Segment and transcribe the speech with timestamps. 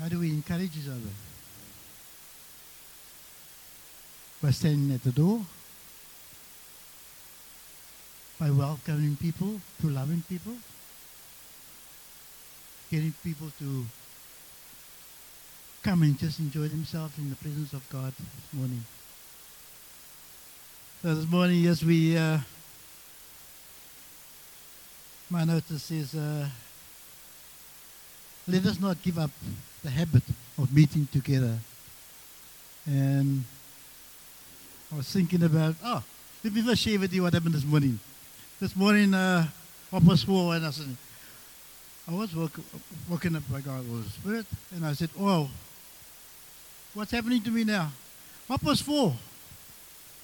[0.00, 1.12] How do we encourage each other?
[4.42, 5.40] By standing at the door,
[8.40, 10.54] by welcoming people, to loving people,
[12.90, 13.86] getting people to
[15.82, 18.84] come and just enjoy themselves in the presence of God this morning.
[21.02, 22.38] So this morning, yes, we, uh,
[25.30, 26.48] my notice is, uh,
[28.46, 29.30] let us not give up
[29.82, 30.22] the habit
[30.58, 31.58] of meeting together.
[32.86, 33.44] And
[34.92, 36.02] I was thinking about, oh,
[36.44, 37.98] let me first share with you what happened this morning.
[38.60, 39.46] This morning, uh,
[39.90, 40.96] past four, and I said,
[42.08, 42.58] I was woke,
[43.08, 45.48] woken up by God, with Holy Spirit, and I said, oh,
[46.94, 47.90] what's happening to me now?
[48.48, 49.14] Half past four,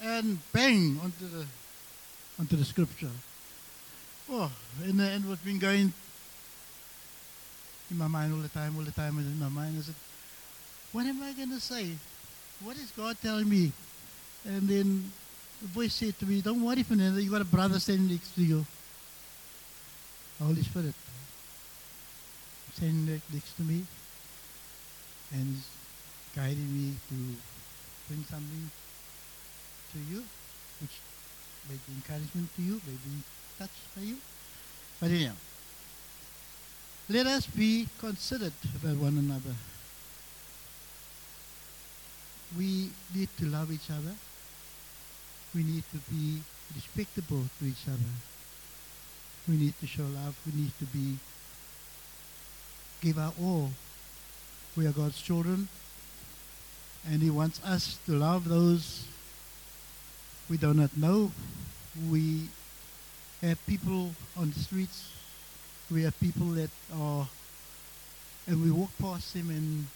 [0.03, 1.47] and bang onto the
[2.39, 3.11] onto the scripture.
[4.31, 4.51] Oh,
[4.85, 5.93] and, uh, and what's been going
[7.91, 9.95] in my mind all the time, all the time, and in my mind, I said,
[10.93, 11.91] what am I going to say?
[12.63, 13.73] What is God telling me?
[14.45, 15.11] And then
[15.61, 18.43] the voice said to me, don't worry, Fernando, you got a brother standing next to
[18.43, 18.67] you.
[20.43, 20.95] Holy Spirit.
[22.75, 23.85] Standing next to me
[25.33, 25.57] and
[26.35, 27.15] guiding me to
[28.07, 28.71] bring something
[29.93, 30.23] to you,
[30.81, 30.97] which
[31.69, 33.23] may be encouragement to you, may be
[33.59, 34.17] touched by you.
[35.01, 35.35] But anyhow,
[37.09, 39.55] let us be considerate about one another.
[42.57, 44.15] We need to love each other.
[45.55, 46.43] We need to be
[46.75, 48.13] respectable to each other.
[49.49, 50.37] We need to show love.
[50.47, 51.19] We need to be
[53.01, 53.71] give our all.
[54.77, 55.69] We are God's children,
[57.07, 59.05] and He wants us to love those
[60.49, 61.31] we do not know.
[62.11, 62.49] We
[63.43, 65.18] have people on the streets.
[65.91, 67.27] We have people that are,
[68.47, 69.87] and we walk past them and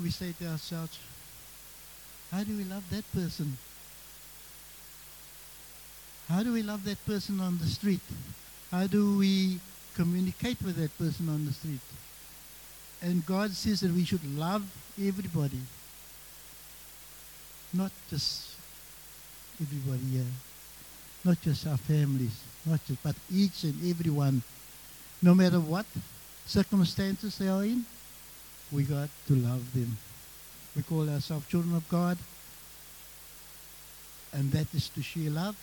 [0.00, 0.98] we say to ourselves,
[2.30, 3.56] how do we love that person?
[6.28, 8.00] How do we love that person on the street?
[8.70, 9.58] How do we
[9.94, 11.80] communicate with that person on the street?
[13.00, 14.64] And God says that we should love
[14.98, 15.60] everybody,
[17.72, 18.56] not just
[19.60, 20.32] everybody here,
[21.24, 24.42] not just our families, not just, but each and every one,
[25.22, 25.86] no matter what
[26.46, 27.84] circumstances they are in,
[28.72, 29.96] we got to love them.
[30.74, 32.18] We call ourselves children of God,
[34.32, 35.56] and that is to share love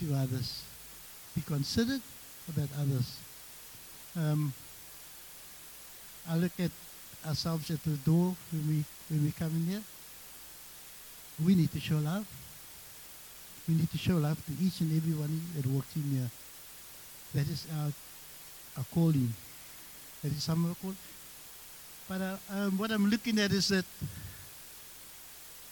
[0.00, 0.62] to others.
[1.34, 2.02] Be considerate
[2.48, 3.18] about others.
[4.16, 4.52] Um,
[6.28, 6.70] I look at
[7.26, 9.82] ourselves at the door when we when we come in here.
[11.44, 12.26] We need to show love.
[13.68, 16.30] We need to show love to each and everyone that walks in here.
[17.34, 17.92] That is our
[18.76, 19.32] our calling.
[20.22, 20.96] That is some of calling.
[22.08, 23.84] But uh, um, what I'm looking at is that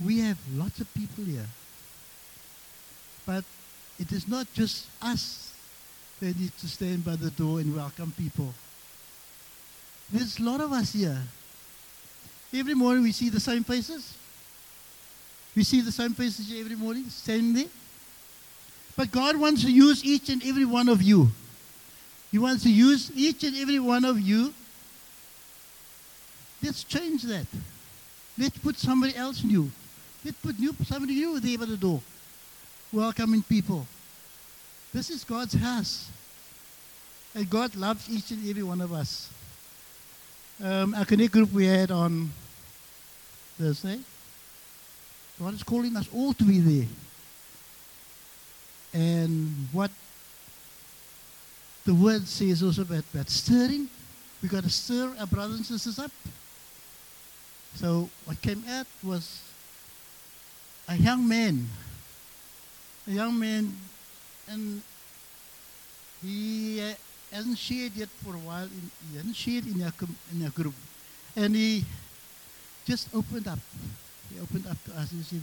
[0.04, 1.46] we have lots of people here.
[3.26, 3.44] But
[3.98, 5.52] it is not just us
[6.20, 8.52] that need to stand by the door and welcome people.
[10.12, 11.18] There's a lot of us here.
[12.54, 14.14] Every morning we see the same faces.
[15.54, 17.70] We see the same faces every morning, standing there.
[18.96, 21.30] But God wants to use each and every one of you.
[22.32, 24.54] He wants to use each and every one of you.
[26.62, 27.46] Let's change that.
[28.38, 29.70] Let's put somebody else new.
[30.24, 32.00] Let's put new, somebody new there by the door.
[32.90, 33.86] Welcoming people.
[34.94, 36.08] This is God's house.
[37.34, 39.28] And God loves each and every one of us.
[40.62, 42.30] Um, our connect group we had on
[43.58, 43.98] Thursday.
[45.38, 46.88] God is calling us all to be there.
[48.94, 49.90] And what
[51.84, 53.88] the word says also about, about stirring,
[54.42, 56.10] We've got to stir our brothers and sisters up.
[57.76, 59.40] So what came out was
[60.88, 61.68] a young man,
[63.06, 63.72] a young man,
[64.48, 64.82] and
[66.20, 66.78] he
[67.30, 68.64] hasn't shared yet for a while.
[68.64, 69.92] In, he hasn't shared in our,
[70.34, 70.74] in our group,
[71.36, 71.84] and he
[72.84, 73.60] just opened up.
[74.34, 75.42] He opened up to us and said,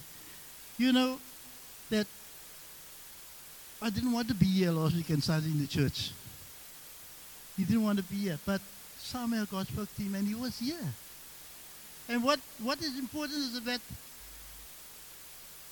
[0.78, 1.20] "You know
[1.90, 2.06] that
[3.82, 6.12] I didn't want to be here last and Sunday in the church.
[7.60, 8.62] He didn't want to be here, but
[8.98, 10.94] somehow God spoke to him, and he was here."
[12.08, 13.82] And what, what is important is that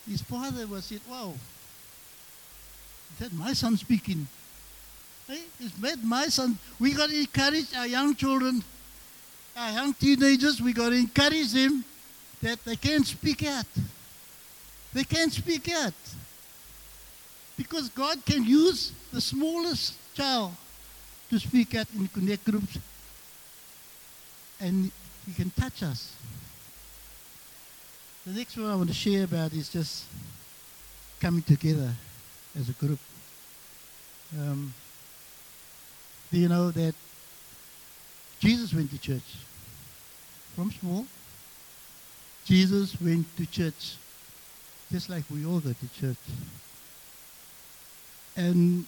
[0.08, 1.34] his father was said, Wow,
[3.20, 4.28] that my son speaking?
[5.28, 6.58] Hey, is that my son?
[6.78, 8.64] We got to encourage our young children,
[9.56, 11.86] our young teenagers, we got to encourage them
[12.42, 13.66] that they can't speak out.
[14.94, 15.94] They can't speak out.
[17.58, 20.52] Because God can use the smallest child
[21.30, 22.78] to speak out in connect groups
[24.60, 24.92] and
[25.26, 26.14] He can touch us.
[28.26, 30.06] The next one I want to share about is just
[31.20, 31.92] coming together
[32.60, 33.00] as a group.
[34.38, 34.74] Um,
[36.32, 36.94] do you know that
[38.40, 39.38] Jesus went to church
[40.56, 41.06] from small?
[42.46, 43.96] Jesus went to church
[44.92, 46.18] just like we all go to church.
[48.36, 48.86] And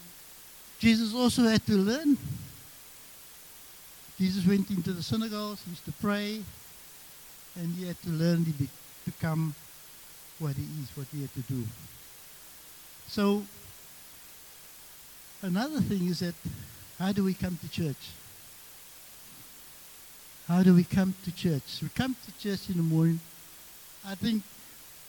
[0.79, 2.17] Jesus also had to learn.
[4.17, 6.41] Jesus went into the synagogues, he used to pray,
[7.55, 8.67] and he had to learn to be,
[9.05, 9.53] become
[10.39, 11.63] what he is, what he had to do.
[13.07, 13.43] So,
[15.41, 16.35] another thing is that
[16.97, 18.11] how do we come to church?
[20.47, 21.79] How do we come to church?
[21.81, 23.19] We come to church in the morning.
[24.05, 24.43] I think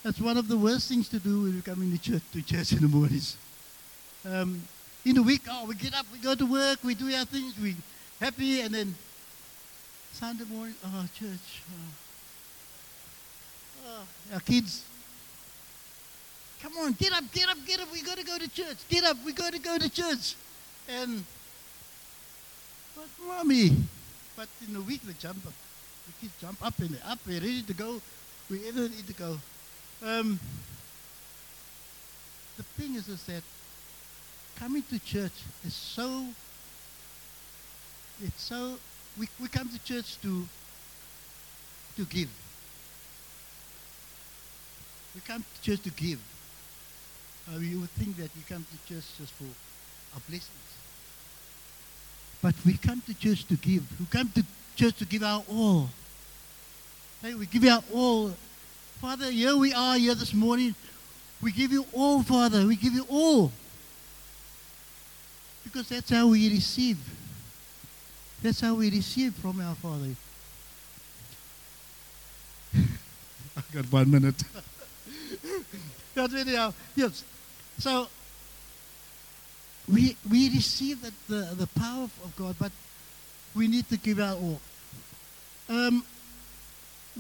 [0.02, 2.72] that's one of the worst things to do when we come into church to church
[2.72, 3.36] in the mornings.
[4.24, 4.62] Um,
[5.04, 7.54] in the week, oh, we get up, we go to work, we do our things,
[7.58, 7.74] we
[8.20, 8.94] happy, and then
[10.12, 11.62] Sunday morning, oh, church.
[11.70, 11.92] Oh.
[13.86, 14.84] Oh, our kids,
[16.62, 18.76] come on, get up, get up, get up, we got to go to church.
[18.88, 20.34] Get up, we got to go to church.
[20.88, 21.24] And,
[22.94, 23.74] but mommy,
[24.36, 25.54] but in the week they jump up.
[26.06, 28.02] The kids jump up and they're up, they're ready to go
[28.48, 29.38] wherever they need to go.
[30.04, 30.38] Um,
[32.56, 33.42] the thing is, is that
[34.60, 35.32] coming to church
[35.64, 36.26] is so,
[38.22, 38.74] it's so,
[39.18, 40.46] we, we come to church to,
[41.96, 42.28] to give.
[45.14, 46.20] We come to church to give.
[47.48, 49.44] Uh, you would think that you come to church just for
[50.14, 50.50] our blessings.
[52.42, 53.82] But we come to church to give.
[53.98, 54.44] We come to
[54.76, 55.88] church to give our all.
[57.22, 58.34] Hey, we give our all.
[59.00, 60.74] Father, here we are here this morning.
[61.40, 62.66] We give you all, Father.
[62.66, 63.52] We give you all.
[65.72, 66.98] Because that's how we receive.
[68.42, 70.16] That's how we receive from our Father.
[73.56, 74.42] I've got one minute.
[76.14, 77.22] but anyhow, yes.
[77.78, 78.08] So
[79.88, 82.72] we we receive that the, the power of God, but
[83.54, 84.60] we need to give our all.
[85.68, 86.04] Um,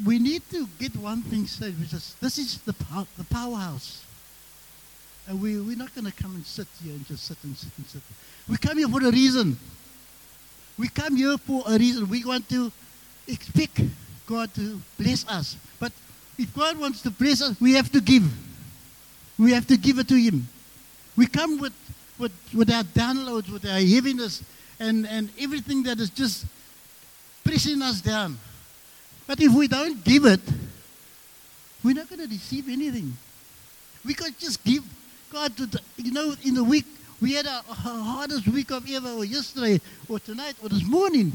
[0.04, 2.74] we need to get one thing straight, which is this is the
[3.16, 4.04] the powerhouse.
[5.30, 7.70] And we, we're not going to come and sit here and just sit and sit
[7.78, 8.02] and sit.
[8.48, 9.56] We come here for a reason.
[10.76, 12.08] We come here for a reason.
[12.08, 12.72] We want to
[13.28, 13.80] expect
[14.26, 15.56] God to bless us.
[15.78, 15.92] But
[16.36, 18.24] if God wants to bless us, we have to give.
[19.38, 20.48] We have to give it to Him.
[21.16, 21.74] We come with,
[22.18, 24.42] with, with our downloads, with our heaviness,
[24.80, 26.44] and, and everything that is just
[27.44, 28.36] pressing us down.
[29.28, 30.40] But if we don't give it,
[31.84, 33.16] we're not going to receive anything.
[34.04, 34.82] We can just give
[35.32, 35.52] God
[35.96, 36.86] you know, in the week,
[37.20, 41.32] we had our, hardest week of ever, or yesterday, or tonight, or this morning.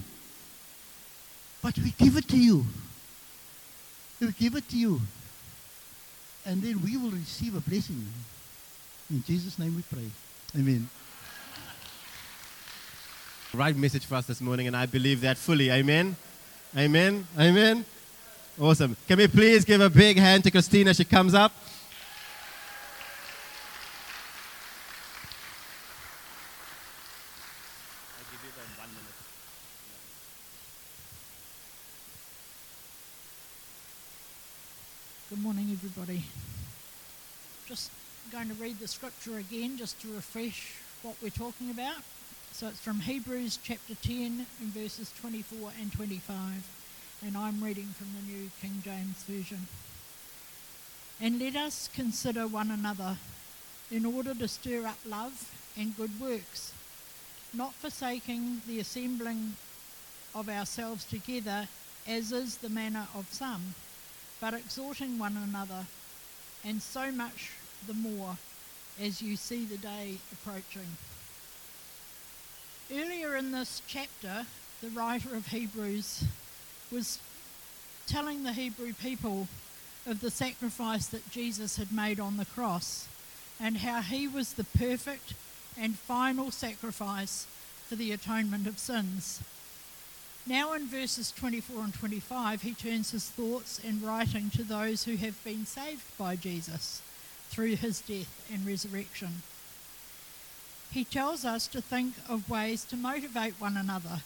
[1.61, 2.65] But we give it to you.
[4.19, 5.01] We give it to you.
[6.45, 8.05] And then we will receive a blessing.
[9.09, 10.09] In Jesus' name we pray.
[10.59, 10.89] Amen.
[13.53, 15.69] Right message for us this morning, and I believe that fully.
[15.69, 16.15] Amen.
[16.75, 17.25] Amen.
[17.39, 17.85] Amen.
[18.59, 18.97] Awesome.
[19.07, 21.51] Can we please give a big hand to Christina as she comes up?
[35.35, 36.23] Good morning, everybody.
[37.67, 37.91] Just
[38.45, 41.97] going to read the scripture again just to refresh what we're talking about.
[42.51, 46.37] So it's from Hebrews chapter 10 and verses 24 and 25.
[47.25, 49.67] And I'm reading from the New King James Version.
[51.19, 53.17] And let us consider one another
[53.89, 56.71] in order to stir up love and good works,
[57.51, 59.55] not forsaking the assembling
[60.35, 61.67] of ourselves together,
[62.07, 63.73] as is the manner of some
[64.39, 65.85] but exhorting one another,
[66.63, 67.51] and so much
[67.87, 68.37] the more
[69.01, 70.97] as you see the day approaching.
[72.93, 74.45] Earlier in this chapter,
[74.81, 76.23] the writer of Hebrews
[76.91, 77.19] was
[78.07, 79.47] telling the Hebrew people
[80.05, 83.07] of the sacrifice that Jesus had made on the cross
[83.59, 85.33] and how he was the perfect
[85.77, 87.47] and final sacrifice
[87.87, 89.41] for the atonement of sins.
[90.47, 95.15] Now, in verses 24 and 25, he turns his thoughts and writing to those who
[95.15, 97.01] have been saved by Jesus
[97.55, 99.41] through his death and resurrection.
[100.91, 104.21] He tells us to think of ways to motivate one another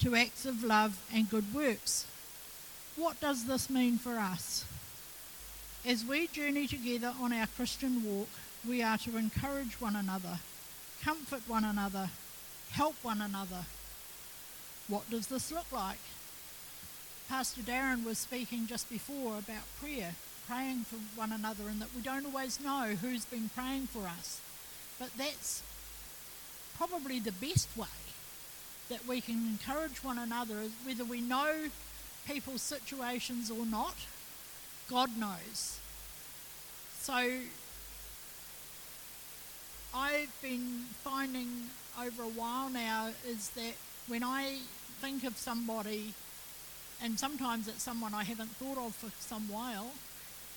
[0.00, 2.06] to acts of love and good works.
[2.96, 4.64] What does this mean for us?
[5.86, 8.28] As we journey together on our Christian walk,
[8.68, 10.38] we are to encourage one another,
[11.02, 12.10] comfort one another,
[12.70, 13.64] help one another
[14.90, 16.00] what does this look like?
[17.28, 20.16] Pastor Darren was speaking just before about prayer,
[20.50, 24.40] praying for one another, and that we don't always know who's been praying for us.
[24.98, 25.62] But that's
[26.76, 27.86] probably the best way
[28.88, 31.68] that we can encourage one another, whether we know
[32.26, 33.94] people's situations or not,
[34.88, 35.78] God knows.
[36.98, 37.14] So
[39.94, 41.48] I've been finding
[42.00, 43.74] over a while now is that
[44.08, 44.58] when I
[45.00, 46.14] think of somebody,
[47.00, 49.92] and sometimes it's someone I haven't thought of for some while,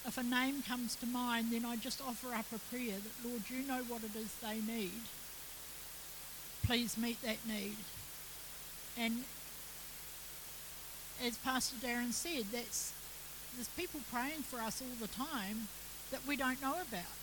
[0.06, 3.44] if a name comes to mind, then I just offer up a prayer that, Lord,
[3.50, 5.02] you know what it is they need.
[6.66, 7.78] Please meet that need.
[8.98, 9.24] And
[11.26, 12.94] as Pastor Darren said, that's
[13.56, 15.68] there's people praying for us all the time
[16.12, 17.14] that we don't know about.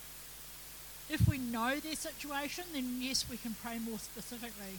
[1.09, 4.79] If we know their situation, then yes, we can pray more specifically.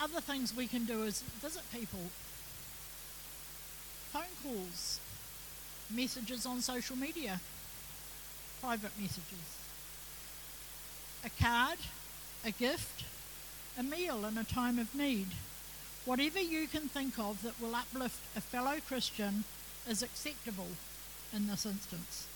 [0.00, 1.98] Other things we can do is visit people,
[4.12, 4.98] phone calls,
[5.88, 7.40] messages on social media,
[8.60, 9.58] private messages,
[11.24, 11.78] a card,
[12.44, 13.04] a gift,
[13.78, 15.28] a meal in a time of need.
[16.04, 19.44] Whatever you can think of that will uplift a fellow Christian
[19.88, 20.68] is acceptable
[21.32, 22.26] in this instance.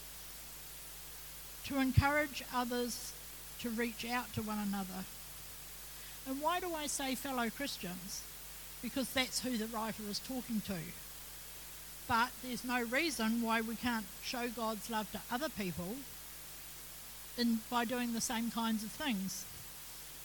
[1.65, 3.13] To encourage others
[3.61, 5.05] to reach out to one another.
[6.29, 8.23] And why do I say fellow Christians?
[8.83, 10.77] Because that's who the writer is talking to.
[12.07, 15.97] But there's no reason why we can't show God's love to other people
[17.39, 19.45] in, by doing the same kinds of things.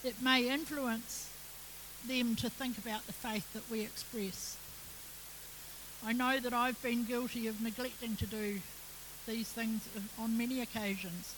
[0.03, 1.29] It may influence
[2.07, 4.57] them to think about the faith that we express.
[6.05, 8.61] I know that I've been guilty of neglecting to do
[9.27, 11.35] these things on many occasions.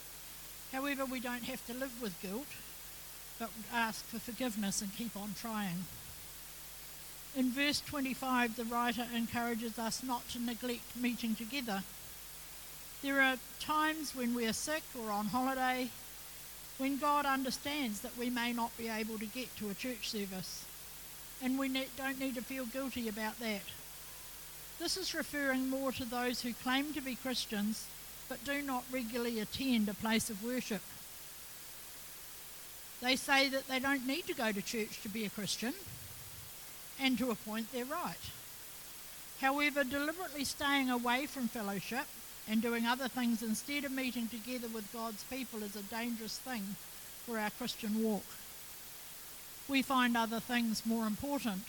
[0.71, 2.45] However, we don't have to live with guilt,
[3.39, 5.85] but ask for forgiveness and keep on trying.
[7.35, 11.83] In verse 25, the writer encourages us not to neglect meeting together.
[13.01, 15.89] There are times when we are sick or on holiday
[16.77, 20.65] when God understands that we may not be able to get to a church service,
[21.41, 23.61] and we ne- don't need to feel guilty about that.
[24.79, 27.87] This is referring more to those who claim to be Christians
[28.31, 30.81] but do not regularly attend a place of worship.
[33.01, 35.73] They say that they don't need to go to church to be a Christian,
[37.01, 38.15] and to a point they're right.
[39.41, 42.05] However, deliberately staying away from fellowship
[42.47, 46.75] and doing other things instead of meeting together with God's people is a dangerous thing
[47.25, 48.25] for our Christian walk.
[49.67, 51.63] We find other things more important.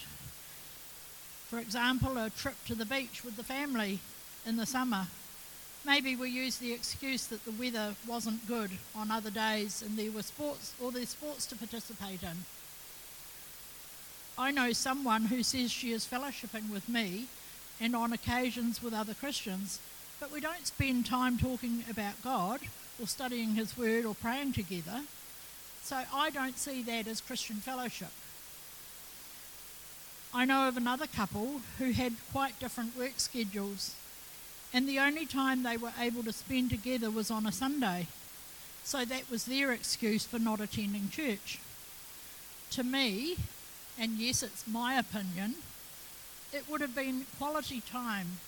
[1.49, 4.01] For example, a trip to the beach with the family
[4.47, 5.07] in the summer.
[5.85, 10.11] Maybe we use the excuse that the weather wasn't good on other days and there
[10.11, 12.45] were sports or there's sports to participate in.
[14.39, 17.27] I know someone who says she is fellowshipping with me
[17.81, 19.79] and on occasions with other Christians
[20.23, 22.61] but we don't spend time talking about God
[23.01, 25.01] or studying His Word or praying together.
[25.83, 28.13] So I don't see that as Christian fellowship.
[30.33, 33.97] I know of another couple who had quite different work schedules,
[34.73, 38.07] and the only time they were able to spend together was on a Sunday.
[38.85, 41.59] So that was their excuse for not attending church.
[42.71, 43.39] To me,
[43.99, 45.55] and yes, it's my opinion,
[46.53, 48.39] it would have been quality time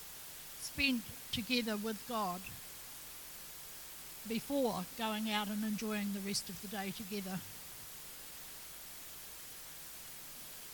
[0.61, 2.41] spent together with God
[4.29, 7.39] before going out and enjoying the rest of the day together.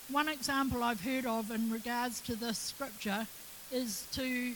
[0.08, 3.26] One example I've heard of in regards to this scripture
[3.70, 4.54] is to,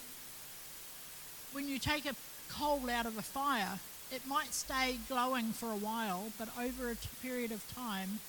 [1.52, 2.14] when you take a
[2.49, 3.78] coal out of a fire,
[4.12, 8.21] it might stay glowing for a while, but over a period of time,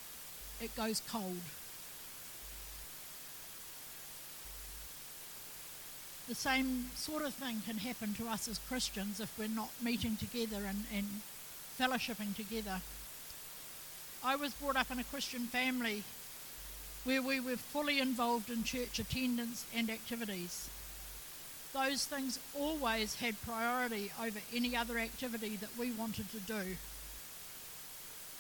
[0.62, 1.42] it goes cold.
[6.28, 10.16] The same sort of thing can happen to us as Christians if we're not meeting
[10.16, 11.06] together and, and
[11.80, 12.82] fellowshipping together.
[14.24, 16.04] I was brought up in a Christian family
[17.04, 20.68] where we were fully involved in church attendance and activities.
[21.74, 26.78] Those things always had priority over any other activity that we wanted to do.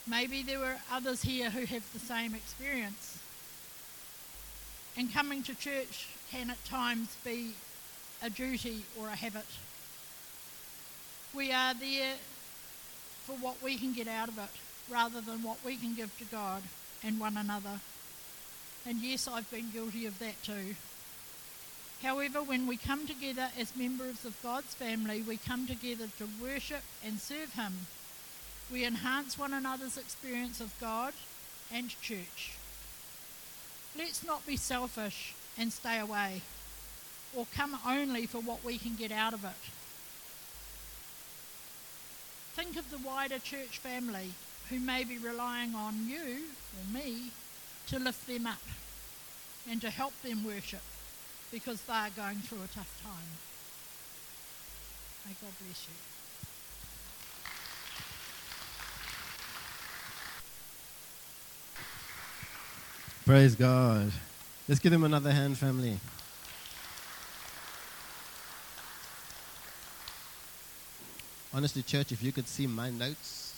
[0.08, 3.20] Maybe there were others here who have the same experience.
[4.98, 7.54] And coming to church can at times be
[8.26, 9.46] a duty or a habit.
[11.36, 12.16] We are there
[13.26, 14.50] for what we can get out of it
[14.90, 16.64] rather than what we can give to God
[17.04, 17.80] and one another.
[18.88, 20.76] And yes, I've been guilty of that too.
[22.02, 26.82] However, when we come together as members of God's family, we come together to worship
[27.06, 27.74] and serve Him.
[28.72, 31.14] We enhance one another's experience of God
[31.72, 32.54] and church.
[33.96, 36.42] Let's not be selfish and stay away
[37.36, 39.52] or come only for what we can get out of it.
[42.54, 44.32] Think of the wider church family
[44.70, 47.32] who may be relying on you or me
[47.88, 48.62] to lift them up
[49.70, 50.82] and to help them worship
[51.52, 53.12] because they are going through a tough time.
[55.26, 55.96] May God bless you.
[63.26, 64.12] Praise God.
[64.68, 66.00] Let's give them another hand, family.
[71.56, 73.54] Honestly, church, if you could see my notes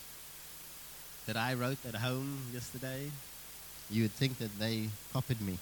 [1.26, 3.10] that I wrote at home yesterday,
[3.90, 5.58] you would think that they copied me.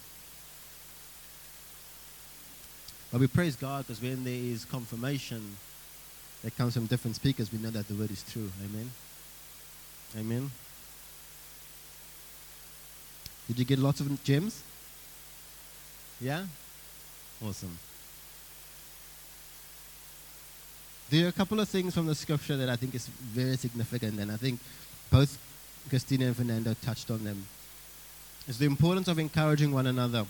[3.09, 5.55] But we praise God because when there is confirmation
[6.43, 8.51] that comes from different speakers, we know that the word is true.
[8.65, 8.91] Amen.
[10.17, 10.51] Amen.
[13.47, 14.61] Did you get lots of gems?
[16.19, 16.47] Yeah?
[17.41, 17.79] Awesome.
[21.09, 24.19] There are a couple of things from the scripture that I think is very significant,
[24.19, 24.59] and I think
[25.11, 25.37] both
[25.89, 27.45] Christina and Fernando touched on them.
[28.47, 30.25] It's the importance of encouraging one another.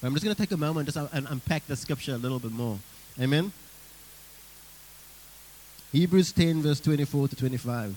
[0.00, 2.38] But I'm just going to take a moment just and unpack the scripture a little
[2.38, 2.78] bit more.
[3.20, 3.52] Amen?
[5.92, 7.96] Hebrews 10, verse 24 to 25.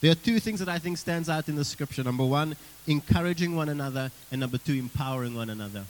[0.00, 2.02] There are two things that I think stands out in the scripture.
[2.02, 2.56] Number one,
[2.86, 5.84] encouraging one another, and number two, empowering one another.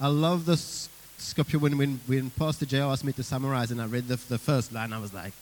[0.00, 0.88] I love this
[1.20, 4.38] scripture when, when, when Pastor Jay asked me to summarize, and I read the, the
[4.38, 5.32] first line, I was like,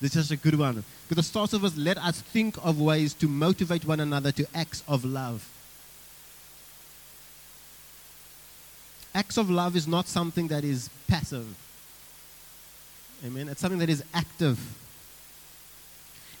[0.00, 0.84] this is a good one.
[1.08, 4.46] Because the start of us, let us think of ways to motivate one another to
[4.54, 5.48] acts of love.
[9.14, 11.46] Acts of love is not something that is passive.
[13.24, 13.48] Amen.
[13.48, 14.58] It's something that is active.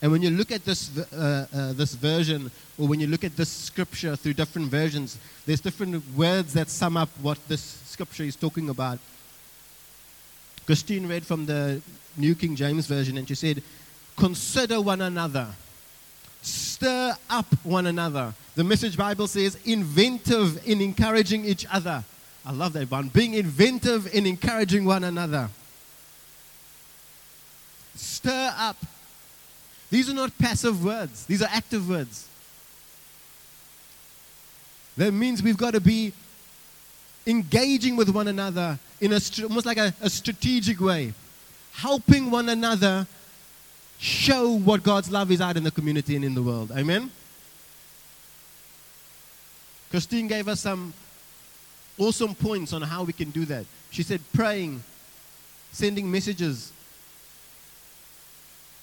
[0.04, 3.38] And when you look at this, uh, uh, this version, or when you look at
[3.38, 8.36] this scripture through different versions, there's different words that sum up what this scripture is
[8.36, 8.98] talking about.
[10.66, 11.80] Christine read from the
[12.18, 13.62] New King James Version and she said,
[14.14, 15.48] Consider one another,
[16.42, 18.34] stir up one another.
[18.56, 22.04] The Message Bible says, inventive in encouraging each other.
[22.44, 23.08] I love that one.
[23.08, 25.48] Being inventive in encouraging one another.
[27.94, 28.76] Stir up.
[29.90, 32.28] These are not passive words, these are active words.
[34.96, 36.12] That means we've got to be
[37.26, 41.12] engaging with one another in a, almost like a, a strategic way,
[41.72, 43.06] helping one another
[43.98, 46.70] show what God's love is out in the community and in the world.
[46.76, 47.10] Amen?
[49.90, 50.92] Christine gave us some
[51.98, 53.64] awesome points on how we can do that.
[53.90, 54.82] She said praying,
[55.72, 56.72] sending messages,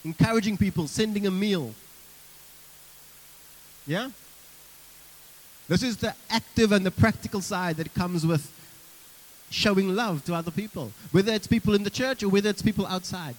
[0.04, 1.74] encouraging people, sending a meal.
[3.88, 4.10] Yeah?
[5.68, 8.52] This is the active and the practical side that comes with
[9.50, 12.86] showing love to other people, whether it's people in the church or whether it's people
[12.88, 13.36] outside.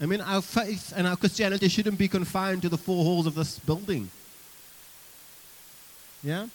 [0.00, 3.34] I mean, our faith and our Christianity shouldn't be confined to the four walls of
[3.34, 4.10] this building.
[6.22, 6.48] Yeah?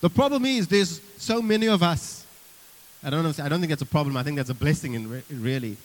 [0.00, 2.26] The problem is there's so many of us.
[3.02, 3.44] I don't know.
[3.44, 4.16] I don't think that's a problem.
[4.16, 5.76] I think that's a blessing, in re- really.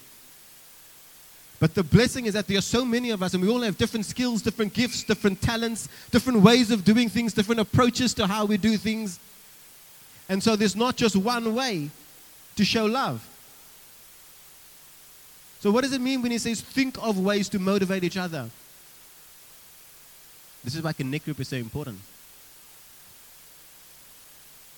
[1.60, 3.78] But the blessing is that there are so many of us, and we all have
[3.78, 8.46] different skills, different gifts, different talents, different ways of doing things, different approaches to how
[8.46, 9.20] we do things.
[10.28, 11.90] And so there's not just one way
[12.58, 13.26] to show love.
[15.62, 18.50] So, what does it mean when he says, think of ways to motivate each other?
[20.64, 22.00] This is why Connect Group is so important.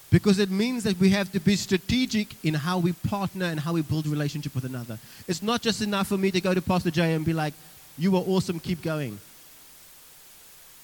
[0.09, 3.73] Because it means that we have to be strategic in how we partner and how
[3.73, 4.97] we build relationship with another.
[5.27, 7.53] It's not just enough for me to go to Pastor Jay and be like,
[7.97, 9.19] you are awesome, keep going.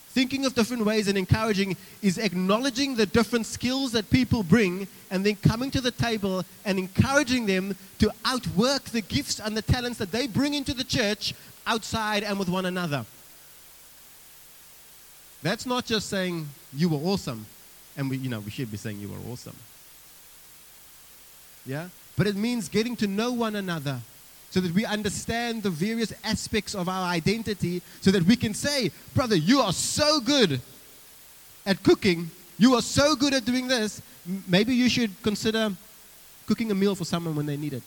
[0.09, 5.25] Thinking of different ways and encouraging is acknowledging the different skills that people bring and
[5.25, 9.97] then coming to the table and encouraging them to outwork the gifts and the talents
[9.97, 11.33] that they bring into the church
[11.65, 13.05] outside and with one another.
[15.41, 17.47] That's not just saying you were awesome.
[17.95, 19.55] And we, you know, we should be saying you are awesome.
[21.65, 21.89] Yeah?
[22.15, 23.99] But it means getting to know one another
[24.49, 28.91] so that we understand the various aspects of our identity so that we can say,
[29.15, 30.61] brother, you are so good
[31.65, 32.29] at cooking.
[32.59, 34.01] You are so good at doing this.
[34.47, 35.71] Maybe you should consider
[36.45, 37.83] cooking a meal for someone when they need it.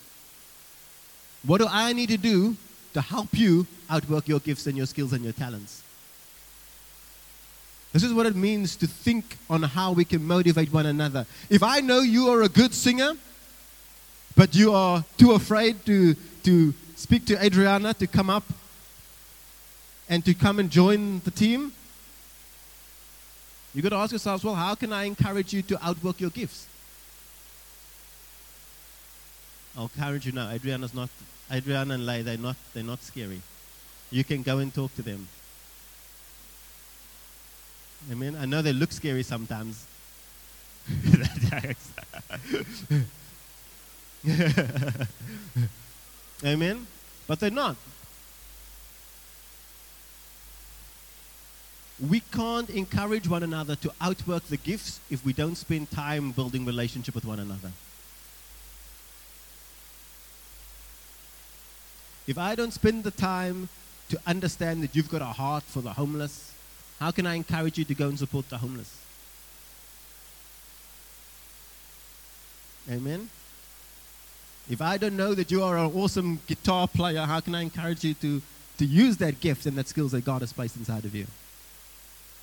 [1.44, 2.56] What do I need to do
[2.94, 5.82] to help you outwork your gifts and your skills and your talents?
[7.96, 11.24] This is what it means to think on how we can motivate one another.
[11.48, 13.14] If I know you are a good singer,
[14.36, 18.44] but you are too afraid to, to speak to Adriana to come up
[20.10, 21.72] and to come and join the team,
[23.72, 26.66] You've got to ask yourselves, well, how can I encourage you to outwork your gifts?
[29.74, 30.50] I'll encourage you now.
[30.50, 31.08] Adriana's not,
[31.50, 33.40] Adriana and Lay, they're not, they're not scary.
[34.10, 35.28] You can go and talk to them.
[38.10, 38.36] Amen.
[38.40, 39.84] I know they look scary sometimes.
[46.44, 46.86] Amen.
[47.26, 47.76] But they're not.
[51.98, 56.64] We can't encourage one another to outwork the gifts if we don't spend time building
[56.64, 57.72] relationship with one another.
[62.26, 63.68] If I don't spend the time
[64.10, 66.52] to understand that you've got a heart for the homeless,
[66.98, 68.98] how can I encourage you to go and support the homeless?
[72.90, 73.28] Amen.
[74.70, 78.04] If I don't know that you are an awesome guitar player, how can I encourage
[78.04, 78.42] you to,
[78.78, 81.26] to use that gift and that skills that God has placed inside of you?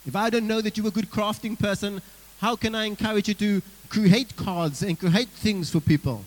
[0.06, 2.02] If I don't know that you're a good crafting person,
[2.40, 6.26] how can I encourage you to create cards and create things for people?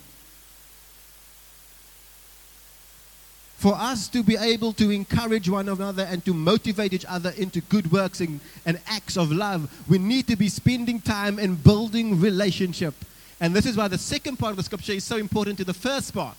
[3.57, 7.59] For us to be able to encourage one another and to motivate each other into
[7.61, 12.21] good works and, and acts of love, we need to be spending time and building
[12.21, 12.93] relationship.
[13.39, 15.73] And this is why the second part of the scripture is so important to the
[15.73, 16.37] first part.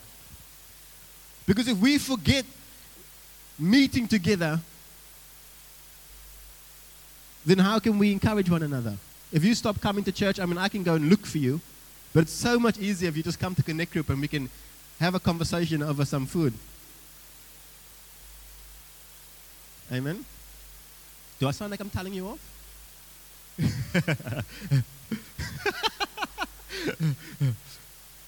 [1.45, 2.45] Because if we forget
[3.59, 4.61] meeting together,
[7.45, 8.97] then how can we encourage one another?
[9.33, 11.61] If you stop coming to church, I mean, I can go and look for you,
[12.15, 14.49] but it's so much easier if you just come to Connect Group and we can
[15.01, 16.55] have a conversation over some food.
[19.93, 20.25] Amen.
[21.39, 22.41] Do I sound like I'm telling you off?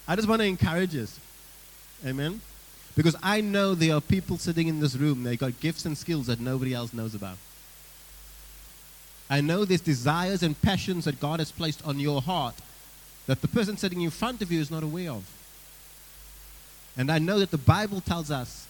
[0.09, 1.20] I just want to encourage us.
[2.05, 2.40] Amen.
[2.96, 6.27] Because I know there are people sitting in this room, they've got gifts and skills
[6.27, 7.37] that nobody else knows about.
[9.29, 12.57] I know there's desires and passions that God has placed on your heart
[13.27, 15.25] that the person sitting in front of you is not aware of.
[16.96, 18.66] And I know that the Bible tells us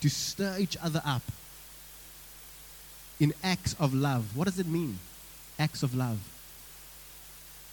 [0.00, 1.22] to stir each other up
[3.20, 4.36] in acts of love.
[4.36, 4.98] What does it mean?
[5.58, 6.18] Acts of love.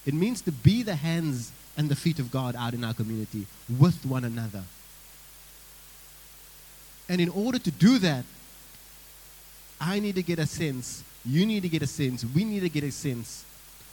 [0.05, 3.47] It means to be the hands and the feet of God out in our community
[3.79, 4.63] with one another.
[7.09, 8.23] And in order to do that,
[9.79, 12.69] I need to get a sense, you need to get a sense, we need to
[12.69, 13.43] get a sense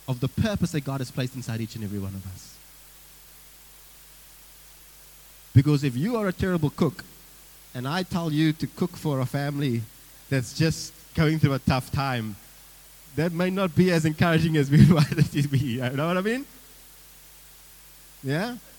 [0.09, 2.57] of the purpose that God has placed inside each and every one of us.
[5.55, 7.05] Because if you are a terrible cook,
[7.75, 9.83] and I tell you to cook for a family
[10.31, 12.37] that's just going through a tough time,
[13.17, 15.59] that may not be as encouraging as we want it to be.
[15.59, 16.47] You know what I mean?
[18.23, 18.57] Yeah?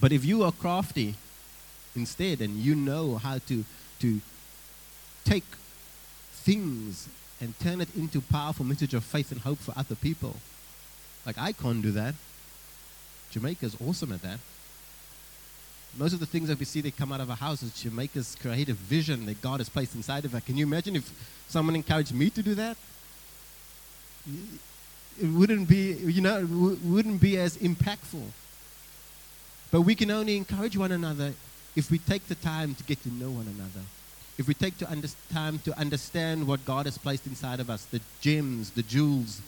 [0.00, 1.16] but if you are crafty
[1.96, 3.64] instead and you know how to,
[4.00, 4.20] to
[5.24, 5.44] take
[6.32, 7.08] things
[7.40, 10.36] and turn it into powerful message of faith and hope for other people,
[11.26, 12.14] like I can't do that.
[13.30, 14.38] Jamaica's awesome at that.
[15.96, 18.36] Most of the things that we see that come out of our house is Jamaica's
[18.40, 20.40] creative vision that God has placed inside of her.
[20.40, 21.08] Can you imagine if
[21.48, 22.76] someone encouraged me to do that?
[25.20, 26.48] It wouldn't be, you know, it
[26.84, 28.26] wouldn't be as impactful.
[29.70, 31.34] But we can only encourage one another
[31.76, 33.86] if we take the time to get to know one another.
[34.36, 37.84] If we take the under- time to understand what God has placed inside of us,
[37.84, 39.40] the gems, the jewels,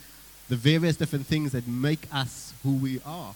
[0.49, 3.35] the various different things that make us who we are.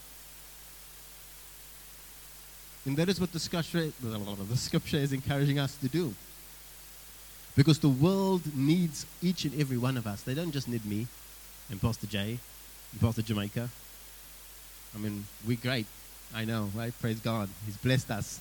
[2.91, 6.13] And that is what the scripture, the scripture is encouraging us to do.
[7.55, 10.23] Because the world needs each and every one of us.
[10.23, 11.07] They don't just need me
[11.71, 12.41] and Pastor Jay
[12.91, 13.69] and Pastor Jamaica.
[14.93, 15.87] I mean, we're great.
[16.35, 16.93] I know, right?
[17.01, 17.49] Praise God.
[17.65, 18.41] He's blessed us.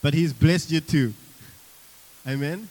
[0.00, 1.12] But He's blessed you too.
[2.26, 2.70] Amen?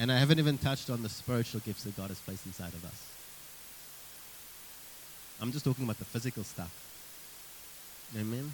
[0.00, 2.84] And I haven't even touched on the spiritual gifts that God has placed inside of
[2.84, 3.13] us.
[5.40, 6.72] I'm just talking about the physical stuff.
[8.16, 8.52] Amen?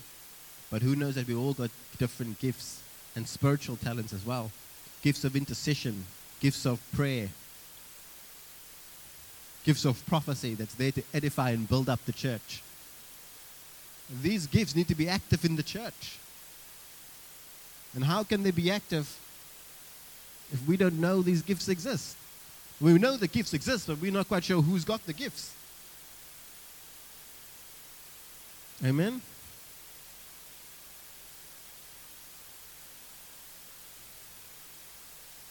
[0.71, 2.81] But who knows that we all got different gifts
[3.17, 4.51] and spiritual talents as well
[5.03, 6.05] gifts of intercession,
[6.41, 7.31] gifts of prayer,
[9.65, 12.63] gifts of prophecy that's there to edify and build up the church.
[14.23, 16.19] These gifts need to be active in the church.
[17.95, 19.09] And how can they be active
[20.53, 22.17] if we don't know these gifts exist?
[22.81, 25.55] We know the gifts exist, but we're not quite sure who's got the gifts.
[28.85, 29.21] Amen?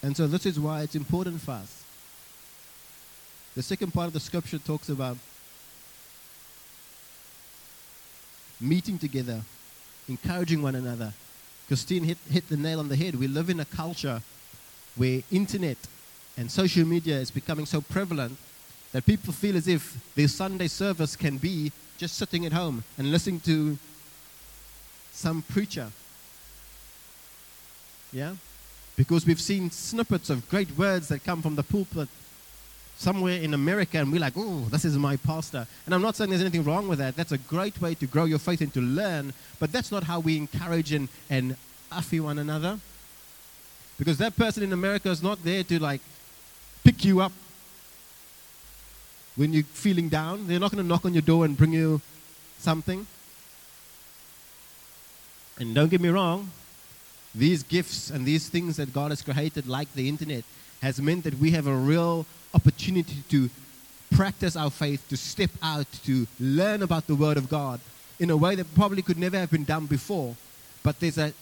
[0.02, 1.84] And so this is why it's important for us.
[3.54, 5.16] The second part of the scripture talks about
[8.60, 9.42] meeting together
[10.08, 11.12] encouraging one another.
[11.68, 13.14] Christine hit, hit the nail on the head.
[13.14, 14.20] We live in a culture
[14.96, 15.78] where internet
[16.36, 18.36] and social media is becoming so prevalent
[18.92, 23.10] that people feel as if their Sunday service can be just sitting at home and
[23.12, 23.78] listening to
[25.12, 25.90] some preacher.
[28.12, 28.34] Yeah?
[28.96, 32.08] Because we've seen snippets of great words that come from the pulpit
[32.96, 35.66] somewhere in America, and we're like, oh, this is my pastor.
[35.86, 37.16] And I'm not saying there's anything wrong with that.
[37.16, 40.20] That's a great way to grow your faith and to learn, but that's not how
[40.20, 41.56] we encourage and, and
[41.90, 42.78] affy one another.
[43.98, 46.02] Because that person in America is not there to like
[46.84, 47.32] pick you up
[49.40, 50.46] when you're feeling down.
[50.46, 52.02] They're not going to knock on your door and bring you
[52.58, 53.06] something.
[55.58, 56.50] And don't get me wrong,
[57.34, 60.44] these gifts and these things that God has created, like the internet,
[60.82, 63.48] has meant that we have a real opportunity to
[64.10, 67.80] practice our faith, to step out, to learn about the Word of God
[68.18, 70.36] in a way that probably could never have been done before.
[70.82, 71.32] But there's an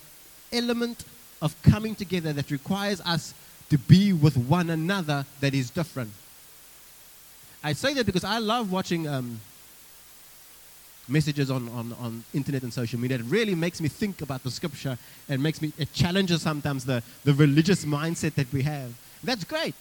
[0.52, 1.04] element
[1.42, 3.34] of coming together that requires us
[3.70, 6.12] to be with one another that is different.
[7.62, 9.40] I say that because I love watching um,
[11.09, 13.18] messages on, on, on internet and social media.
[13.18, 17.03] It really makes me think about the scripture and makes me, it challenges sometimes the,
[17.25, 18.92] the religious mindset that we have.
[19.25, 19.75] That's great.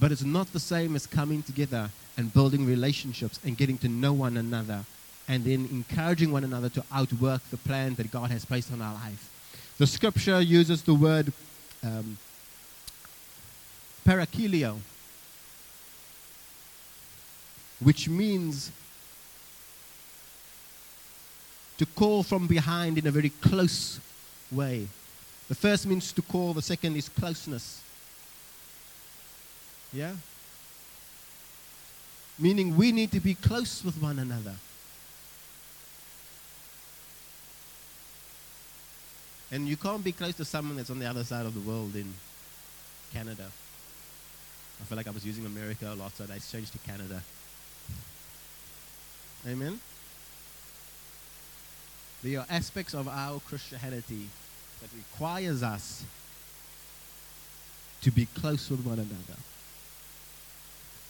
[0.00, 4.12] But it's not the same as coming together and building relationships and getting to know
[4.12, 4.84] one another
[5.28, 8.94] and then encouraging one another to outwork the plan that God has placed on our
[8.94, 9.30] life.
[9.78, 11.32] The scripture uses the word
[11.84, 12.18] um,
[14.06, 14.78] parakaleo,
[17.80, 18.70] which means
[21.78, 23.98] to call from behind in a very close
[24.52, 24.86] way.
[25.48, 27.80] The first means to call, the second is closeness.
[29.92, 30.12] Yeah?
[32.38, 34.54] Meaning we need to be close with one another.
[39.50, 41.96] And you can't be close to someone that's on the other side of the world
[41.96, 42.12] in
[43.12, 43.50] Canada.
[44.80, 47.22] I feel like I was using America a lot, so I changed to Canada.
[49.46, 49.80] Amen?
[52.22, 54.28] There are aspects of our Christianity
[54.80, 56.04] that requires us
[58.02, 59.38] to be close with one another.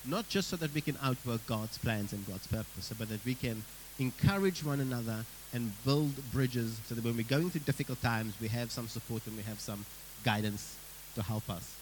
[0.07, 3.35] Not just so that we can outwork God's plans and God's purpose, but that we
[3.35, 3.65] can
[3.99, 8.49] encourage one another and build bridges so that when we're going through difficult times, we
[8.49, 9.85] have some support and we have some
[10.25, 10.77] guidance
[11.17, 11.77] to help us.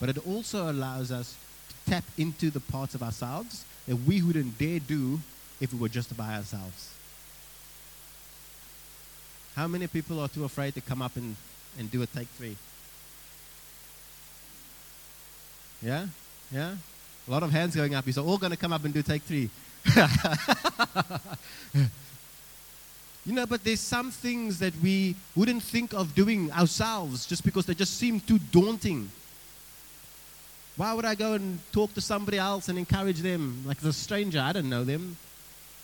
[0.00, 1.36] But it also allows us
[1.68, 5.20] to tap into the parts of ourselves that we wouldn't dare do
[5.60, 6.94] if we were just by ourselves.
[9.54, 11.36] How many people are too afraid to come up and,
[11.78, 12.56] and do a take three?
[15.82, 16.06] Yeah?
[16.52, 16.76] Yeah?
[17.26, 18.06] A lot of hands going up.
[18.06, 19.50] You're all going to come up and do take three.
[23.24, 27.66] you know, but there's some things that we wouldn't think of doing ourselves just because
[27.66, 29.10] they just seem too daunting.
[30.76, 34.40] Why would I go and talk to somebody else and encourage them like a stranger?
[34.40, 35.16] I don't know them.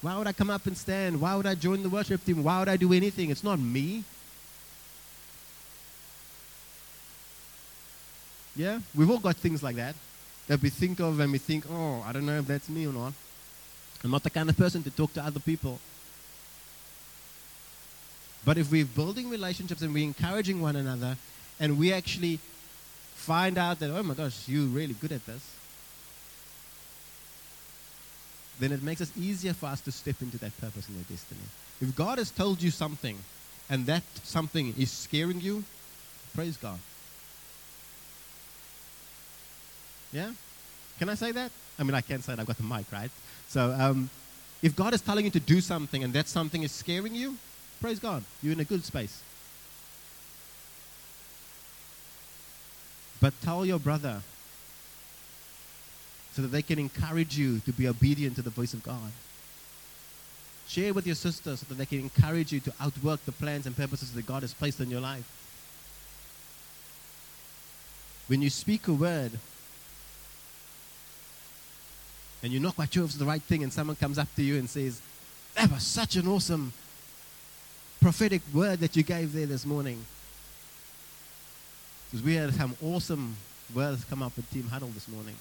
[0.07, 1.21] Why would I come up and stand?
[1.21, 2.45] Why would I join the worship team?
[2.45, 3.31] Why would I do anything?
[3.31, 4.05] It's not me.
[8.55, 8.79] Yeah?
[8.95, 9.97] We've all got things like that
[10.47, 12.93] that we think of and we think, oh, I don't know if that's me or
[12.93, 13.15] not.
[14.05, 15.81] I'm not the kind of person to talk to other people.
[18.45, 21.17] But if we're building relationships and we're encouraging one another
[21.59, 22.39] and we actually
[23.17, 25.43] find out that, oh my gosh, you're really good at this,
[28.59, 31.41] then it makes it easier for us to step into that purpose and that destiny.
[31.81, 33.19] If God has told you something
[33.69, 35.65] and that something is scaring you,
[36.35, 36.79] praise God.
[40.13, 40.31] Yeah?
[40.99, 41.51] Can I say that?
[41.79, 42.39] I mean, I can't say it.
[42.39, 43.11] I've got the mic, right?
[43.49, 44.09] So, um,
[44.63, 47.37] if God is telling you to do something and that something is scaring you,
[47.81, 48.25] praise God.
[48.43, 49.23] You're in a good space.
[53.21, 54.23] But tell your brother
[56.37, 59.11] so that they can encourage you to be obedient to the voice of God.
[60.69, 63.75] Share with your sister so that they can encourage you to outwork the plans and
[63.75, 65.27] purposes that God has placed in your life.
[68.27, 69.33] When you speak a word
[72.43, 74.43] and you're not quite sure if it's the right thing, and someone comes up to
[74.43, 75.01] you and says,
[75.55, 76.75] That was such an awesome
[78.03, 80.05] prophetic word that you gave there this morning.
[82.11, 83.37] Because we had some awesome
[83.75, 85.37] words come up with Team Huddle this morning.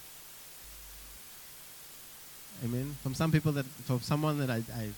[2.64, 2.96] Amen.
[3.04, 4.90] From some people that, from someone that I, I,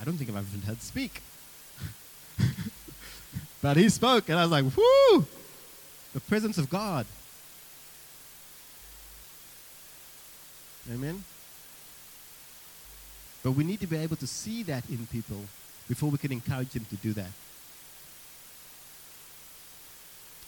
[0.00, 1.22] I don't think I've ever heard speak.
[3.62, 5.26] but he spoke, and I was like, whoo!
[6.12, 7.06] The presence of God.
[10.92, 11.24] Amen.
[13.42, 15.44] But we need to be able to see that in people
[15.88, 17.30] before we can encourage them to do that.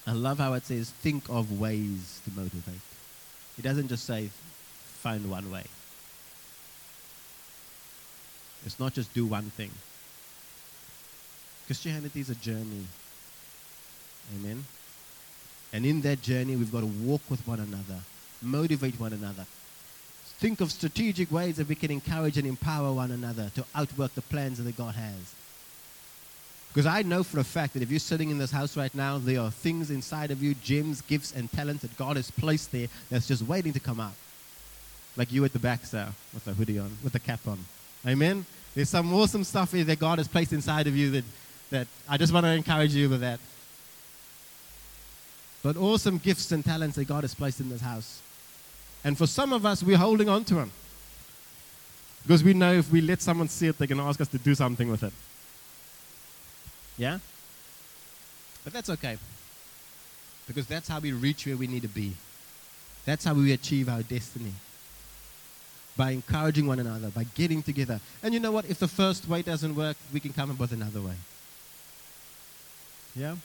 [0.06, 2.80] I love how it says, think of ways to motivate.
[3.58, 4.30] It doesn't just say,
[5.00, 5.64] find one way.
[8.64, 9.70] It's not just do one thing.
[11.66, 12.86] Christianity is a journey.
[14.36, 14.64] Amen.
[15.72, 18.00] And in that journey, we've got to walk with one another,
[18.42, 19.46] motivate one another.
[20.38, 24.22] Think of strategic ways that we can encourage and empower one another to outwork the
[24.22, 25.34] plans that God has.
[26.68, 29.18] Because I know for a fact that if you're sitting in this house right now,
[29.18, 32.88] there are things inside of you, gems, gifts, and talents that God has placed there
[33.10, 34.14] that's just waiting to come out.
[35.16, 37.58] Like you at the back, sir, with the hoodie on, with the cap on.
[38.06, 38.44] Amen?
[38.74, 41.24] There's some awesome stuff here that God has placed inside of you that,
[41.70, 43.38] that I just want to encourage you with that.
[45.62, 48.20] But awesome gifts and talents that God has placed in this house.
[49.04, 50.72] And for some of us, we're holding on to them.
[52.22, 54.54] Because we know if we let someone see it, they can ask us to do
[54.54, 55.12] something with it.
[56.96, 57.18] Yeah?
[58.64, 59.18] But that's okay.
[60.46, 62.12] Because that's how we reach where we need to be.
[63.04, 64.52] That's how we achieve our destiny.
[65.96, 68.00] By encouraging one another, by getting together.
[68.22, 68.64] And you know what?
[68.64, 71.14] If the first way doesn't work, we can come up with another way.
[73.14, 73.36] Yeah?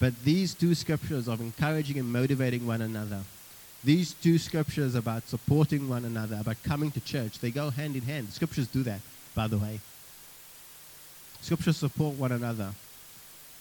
[0.00, 3.20] But these two scriptures of encouraging and motivating one another,
[3.84, 8.02] these two scriptures about supporting one another, about coming to church, they go hand in
[8.02, 8.30] hand.
[8.30, 9.00] Scriptures do that,
[9.34, 9.78] by the way.
[11.40, 12.72] Scriptures support one another.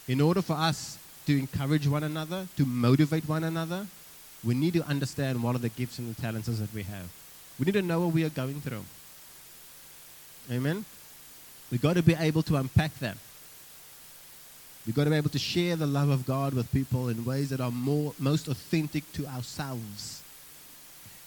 [0.08, 3.86] In order for us to encourage one another, to motivate one another,
[4.44, 7.10] we need to understand what are the gifts and the talents that we have.
[7.60, 8.84] We need to know what we are going through.
[10.52, 10.86] Amen?
[11.70, 13.18] We've got to be able to unpack that.
[14.86, 17.52] We've got to be able to share the love of God with people in ways
[17.52, 20.24] that are more, most authentic to ourselves.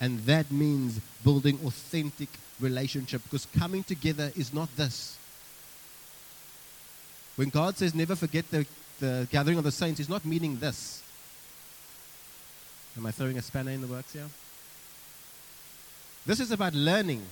[0.01, 5.17] And that means building authentic relationship because coming together is not this.
[7.37, 8.67] When God says never forget the,
[8.99, 11.04] the gathering of the saints, He's not meaning this.
[12.97, 14.29] Am I throwing a spanner in the works here?
[16.27, 17.23] This is about learning.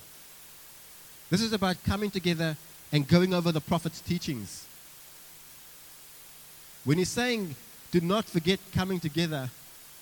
[1.31, 2.57] This is about coming together
[2.93, 4.67] and going over the prophet's teachings.
[6.85, 7.55] When he's saying,
[7.91, 9.51] do not forget coming together,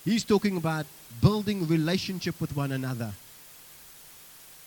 [0.03, 0.85] he's talking about
[1.21, 3.11] building relationship with one another.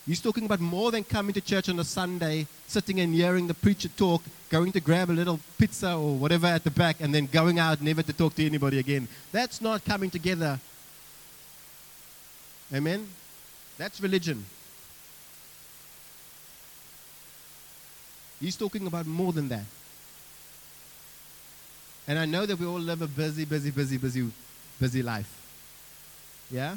[0.06, 3.54] He's talking about more than coming to church on a Sunday, sitting and hearing the
[3.54, 7.26] preacher talk, going to grab a little pizza or whatever at the back, and then
[7.26, 9.08] going out never to talk to anybody again.
[9.32, 10.60] That's not coming together.
[12.72, 13.08] Amen?
[13.78, 14.44] That's religion.
[18.40, 19.64] He's talking about more than that.
[22.06, 24.30] And I know that we all live a busy, busy, busy, busy,
[24.78, 25.30] busy life.
[26.50, 26.76] Yeah?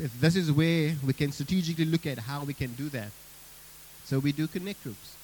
[0.00, 3.10] if this is where we can strategically look at how we can do that.
[4.04, 5.16] So we do connect groups.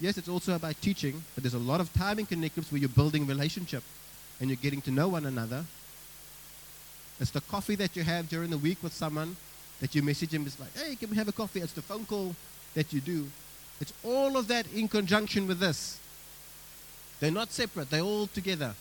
[0.00, 2.80] Yes, it's also about teaching, but there's a lot of time in connect groups where
[2.80, 3.82] you're building relationship
[4.40, 5.64] and you're getting to know one another.
[7.20, 9.36] It's the coffee that you have during the week with someone
[9.80, 10.46] that you message him.
[10.46, 11.60] It's like, hey, can we have a coffee?
[11.60, 12.34] It's the phone call
[12.74, 13.28] that you do.
[13.80, 15.98] It's all of that in conjunction with this.
[17.20, 18.74] They're not separate, they're all together.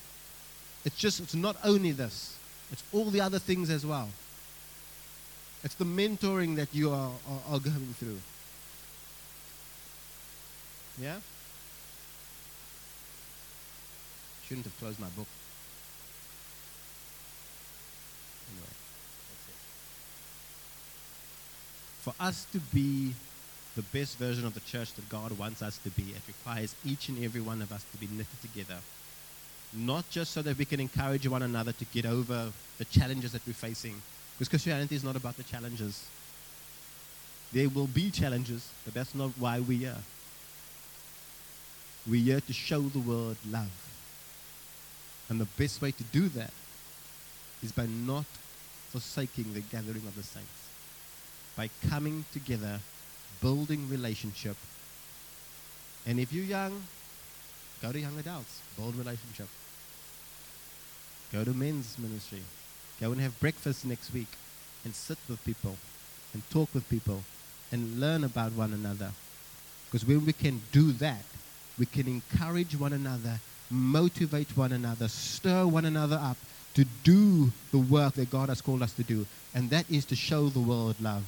[0.86, 2.36] It's just, it's not only this,
[2.72, 4.10] it's all the other things as well.
[5.64, 8.20] It's the mentoring that you are, are, are going through.
[11.02, 11.18] Yeah?
[14.48, 15.28] Shouldn't have closed my book.
[18.50, 18.70] Anyway,
[19.30, 19.56] that's it.
[22.08, 23.12] For us to be
[23.76, 27.10] the best version of the church that God wants us to be, it requires each
[27.10, 28.80] and every one of us to be knitted together.
[29.74, 33.46] Not just so that we can encourage one another to get over the challenges that
[33.46, 36.08] we're facing, because Christianity is not about the challenges.
[37.52, 39.98] There will be challenges, but that's not why we're here.
[42.10, 43.90] We're here to show the world love.
[45.28, 46.54] And the best way to do that
[47.62, 48.28] is by not
[48.92, 50.67] forsaking the gathering of the saints.
[51.58, 52.80] By coming together,
[53.42, 54.56] building relationship.
[56.06, 56.84] And if you're young,
[57.82, 59.48] go to young adults, build relationship.
[61.34, 62.44] Go to men's ministry,
[63.00, 64.28] Go and have breakfast next week
[64.84, 65.78] and sit with people
[66.34, 67.22] and talk with people
[67.72, 69.12] and learn about one another.
[69.86, 71.24] Because when we can do that,
[71.78, 73.40] we can encourage one another,
[73.70, 76.38] motivate one another, stir one another up
[76.74, 79.28] to do the work that God has called us to do.
[79.54, 81.24] And that is to show the world love.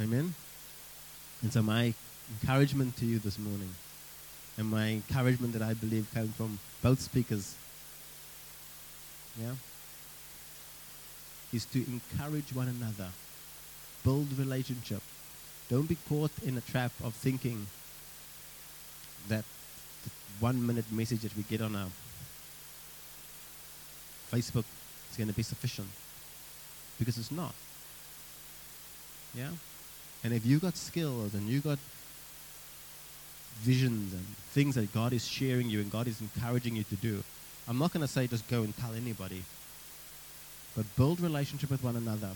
[0.00, 0.34] Amen?
[1.42, 1.94] And so, my
[2.40, 3.74] encouragement to you this morning
[4.56, 7.54] and my encouragement that I believe came from both speakers.
[9.40, 9.52] Yeah?
[11.52, 13.10] is to encourage one another,
[14.04, 15.02] build relationship.
[15.68, 17.66] Don't be caught in a trap of thinking
[19.28, 19.44] that
[20.04, 21.88] the one minute message that we get on our
[24.30, 24.64] Facebook
[25.10, 25.88] is going to be sufficient.
[26.98, 27.54] Because it's not.
[29.34, 29.50] Yeah?
[30.22, 31.78] And if you got skills and you got
[33.60, 37.22] visions and things that God is sharing you and God is encouraging you to do,
[37.68, 39.42] I'm not going to say just go and tell anybody.
[40.76, 42.30] But build relationship with one another.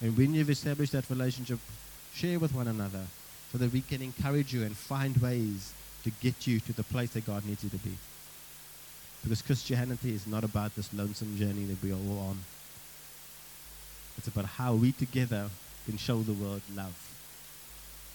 [0.00, 1.58] And when you've established that relationship,
[2.14, 3.06] share with one another
[3.52, 5.72] so that we can encourage you and find ways
[6.04, 7.96] to get you to the place that God needs you to be.
[9.22, 12.38] Because Christianity is not about this lonesome journey that we are all on.
[14.16, 15.50] It's about how we together
[15.86, 16.96] can show the world love.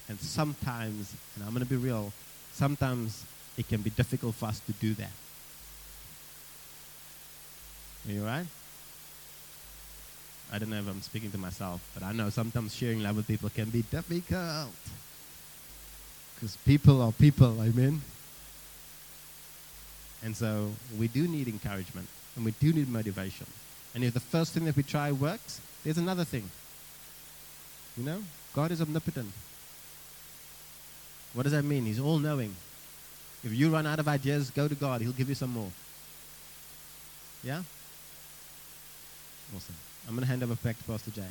[0.08, 2.14] And sometimes, and I'm going to be real,
[2.54, 3.26] sometimes
[3.58, 5.12] it can be difficult for us to do that.
[8.08, 8.46] Are you right?
[10.54, 13.28] I don't know if I'm speaking to myself, but I know sometimes sharing love with
[13.28, 14.70] people can be difficult.
[16.36, 18.02] Because people are people, amen?
[20.24, 23.48] And so we do need encouragement and we do need motivation.
[23.94, 26.50] And if the first thing that we try works, there's another thing.
[27.98, 28.24] You know,
[28.54, 29.32] God is omnipotent.
[31.34, 31.86] What does that mean?
[31.86, 32.56] He's all knowing.
[33.44, 35.02] If you run out of ideas, go to God.
[35.02, 35.70] He'll give you some more.
[37.44, 37.62] Yeah?
[39.56, 39.76] Awesome.
[40.08, 41.28] I'm going to hand over back to Pastor Jay.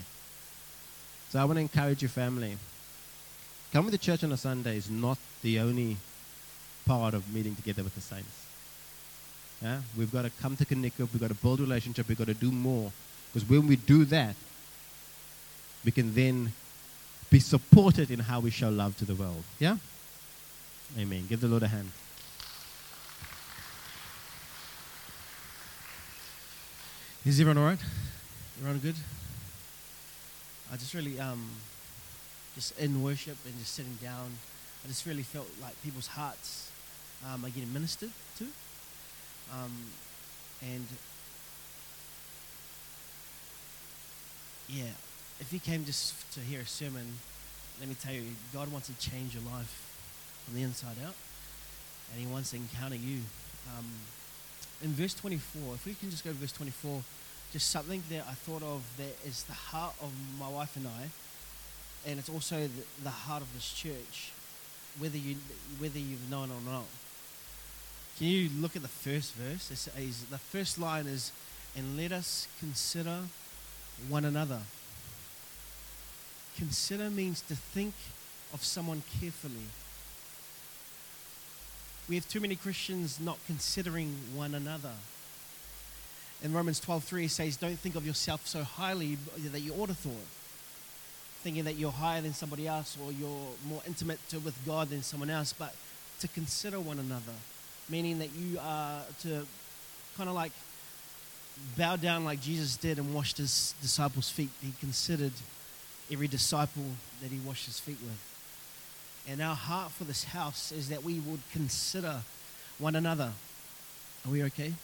[1.30, 2.56] So I want to encourage your family.
[3.72, 5.96] Coming to church on a Sunday is not the only
[6.86, 8.46] part of meeting together with the saints.
[9.60, 9.80] Yeah?
[9.96, 11.12] We've got to come to connect up.
[11.12, 12.08] We've got to build relationship.
[12.08, 12.92] We've got to do more.
[13.32, 14.36] Because when we do that,
[15.84, 16.52] we can then
[17.30, 19.44] be supported in how we show love to the world.
[19.58, 19.76] Yeah?
[20.98, 21.26] Amen.
[21.28, 21.90] Give the Lord a hand.
[27.24, 27.78] Is everyone all right?
[28.58, 28.96] Everyone good?
[30.72, 31.48] I just really, um,
[32.54, 34.32] just in worship and just sitting down,
[34.84, 36.70] I just really felt like people's hearts
[37.26, 38.44] um, are getting ministered to.
[39.52, 39.72] Um,
[40.62, 40.86] and
[44.68, 44.84] yeah,
[45.40, 47.06] if you came just to hear a sermon,
[47.80, 48.22] let me tell you,
[48.52, 49.82] God wants to change your life
[50.44, 51.14] from the inside out,
[52.12, 53.20] and He wants to encounter you.
[53.76, 53.86] Um,
[54.82, 57.02] in verse 24, if we can just go to verse 24,
[57.52, 61.08] just something that I thought of that is the heart of my wife and I,
[62.06, 64.32] and it's also the, the heart of this church,
[64.98, 65.36] whether you
[65.78, 66.84] whether you've known or not.
[68.18, 69.70] Can you look at the first verse?
[69.70, 71.32] It says, the first line is,
[71.76, 73.20] "And let us consider
[74.08, 74.60] one another."
[76.56, 77.94] Consider means to think
[78.52, 79.66] of someone carefully.
[82.08, 84.92] We have too many Christians not considering one another.
[86.42, 89.94] In Romans 12:3 it says, "Don't think of yourself so highly that you ought to
[89.94, 90.26] thought."
[91.42, 95.02] Thinking that you're higher than somebody else or you're more intimate to, with God than
[95.02, 95.74] someone else, but
[96.20, 97.34] to consider one another,
[97.88, 99.46] meaning that you are to
[100.16, 100.52] kind of like
[101.76, 104.50] bow down like Jesus did and washed his disciples' feet.
[104.62, 105.32] He considered
[106.10, 106.84] every disciple
[107.22, 108.34] that he washed his feet with.
[109.28, 112.20] And our heart for this house is that we would consider
[112.78, 113.32] one another.
[114.26, 114.74] Are we okay?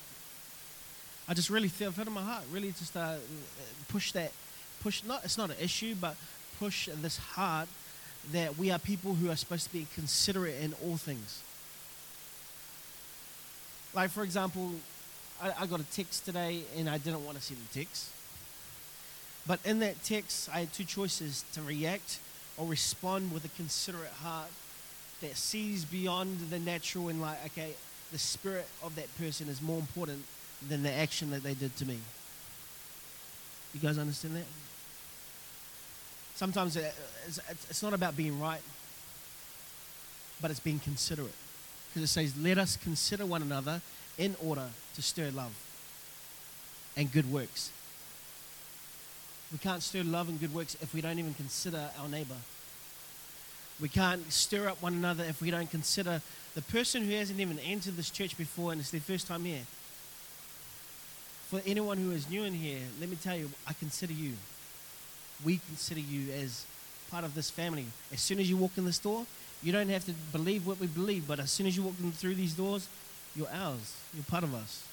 [1.29, 3.15] I just really feel, felt in my heart, really just uh,
[3.89, 4.33] push that,
[4.83, 6.17] push, not, it's not an issue, but
[6.59, 7.69] push this heart
[8.33, 11.43] that we are people who are supposed to be considerate in all things.
[13.95, 14.73] Like, for example,
[15.43, 18.11] I, I got a text today and I didn't want to see the text.
[19.47, 22.19] But in that text, I had two choices to react
[22.57, 24.51] or respond with a considerate heart
[25.23, 27.75] that sees beyond the natural and, like, okay,
[28.13, 30.25] the spirit of that person is more important
[30.69, 31.99] than the action that they did to me.
[33.75, 34.47] You guys understand that?
[36.35, 38.63] Sometimes it's not about being right,
[40.41, 41.35] but it's being considerate.
[41.89, 43.81] Because it says, let us consider one another
[44.17, 45.53] in order to stir love
[46.97, 47.71] and good works.
[49.53, 52.37] We can't stir love and good works if we don't even consider our neighbor.
[53.81, 56.21] We can't stir up one another if we don't consider
[56.55, 59.63] the person who hasn't even entered this church before and it's their first time here.
[61.49, 64.35] For anyone who is new in here, let me tell you, I consider you.
[65.45, 66.65] We consider you as
[67.11, 67.87] part of this family.
[68.13, 69.27] As soon as you walk in this door,
[69.63, 72.13] you don't have to believe what we believe, but as soon as you walk in
[72.13, 72.87] through these doors,
[73.35, 73.97] you're ours.
[74.15, 74.85] You're part of us.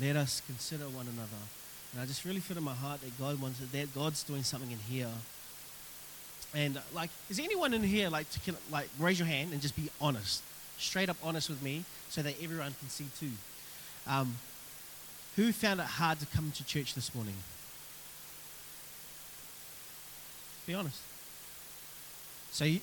[0.00, 1.63] Let us consider one another.
[1.94, 4.70] And I just really feel in my heart that God wants that God's doing something
[4.70, 5.08] in here.
[6.52, 9.88] And like, is anyone in here like to like raise your hand and just be
[10.00, 10.42] honest,
[10.76, 13.30] straight up honest with me, so that everyone can see too.
[14.08, 14.36] Um,
[15.36, 17.34] Who found it hard to come to church this morning?
[20.66, 21.00] Be honest.
[22.50, 22.80] So, you,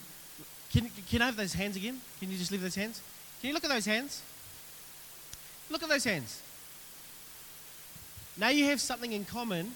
[0.71, 1.99] can, can I have those hands again?
[2.19, 3.01] Can you just leave those hands?
[3.39, 4.21] Can you look at those hands?
[5.69, 6.41] Look at those hands.
[8.37, 9.75] Now you have something in common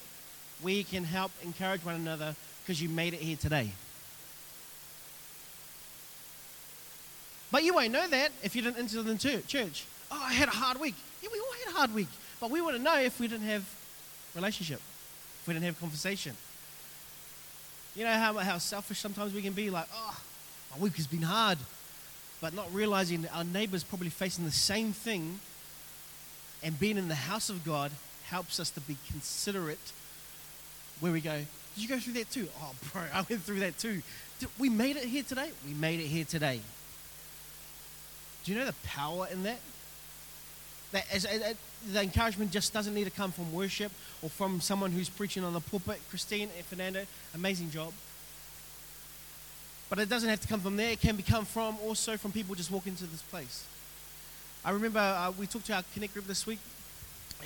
[0.61, 3.71] where you can help encourage one another because you made it here today.
[7.51, 9.85] But you won't know that if you didn't enter the church.
[10.11, 10.95] Oh, I had a hard week.
[11.21, 12.07] Yeah, we all had a hard week.
[12.39, 13.65] But we wouldn't know if we didn't have
[14.35, 14.81] relationship,
[15.41, 16.35] if we didn't have conversation.
[17.95, 20.19] You know how, how selfish sometimes we can be like, oh,
[20.71, 21.57] my week has been hard.
[22.41, 25.39] But not realizing that our neighbor's probably facing the same thing.
[26.61, 27.91] And being in the house of God
[28.29, 29.91] helps us to be considerate
[30.99, 31.37] where we go,
[31.75, 32.47] did you go through that too?
[32.61, 34.01] Oh, bro, I went through that too.
[34.39, 35.49] Did, we made it here today?
[35.67, 36.61] We made it here today.
[38.43, 39.59] Do you know the power in that?
[40.91, 41.55] That as, as-
[41.91, 45.53] the encouragement just doesn't need to come from worship or from someone who's preaching on
[45.53, 45.99] the pulpit.
[46.09, 47.93] Christine and Fernando, amazing job.
[49.89, 50.91] But it doesn't have to come from there.
[50.91, 53.65] It can become from also from people just walking into this place.
[54.63, 56.59] I remember uh, we talked to our Connect group this week,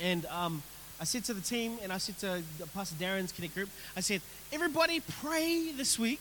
[0.02, 0.62] and um,
[1.00, 2.42] I said to the team, and I said to
[2.74, 4.20] Pastor Darren's Connect group, I said,
[4.52, 6.20] everybody pray this week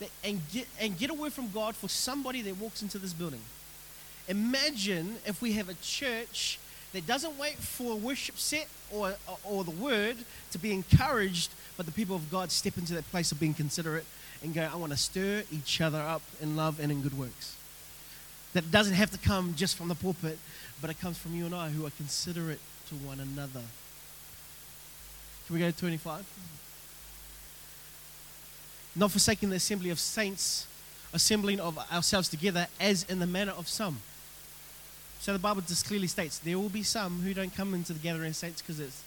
[0.00, 3.12] that, and, get, and get a word from God for somebody that walks into this
[3.12, 3.40] building.
[4.28, 6.58] Imagine if we have a church
[6.92, 10.16] that doesn't wait for a worship set or, or, or the word
[10.52, 14.06] to be encouraged, but the people of God step into that place of being considerate
[14.42, 17.54] and go, I want to stir each other up in love and in good works.
[18.54, 20.38] That doesn't have to come just from the pulpit,
[20.80, 23.62] but it comes from you and I who are considerate to one another.
[25.46, 26.24] Can we go to 25?
[28.96, 30.66] Not forsaking the assembly of saints,
[31.12, 34.00] assembling of ourselves together, as in the manner of some.
[35.20, 37.98] So the Bible just clearly states there will be some who don't come into the
[37.98, 39.02] gathering of saints because it's,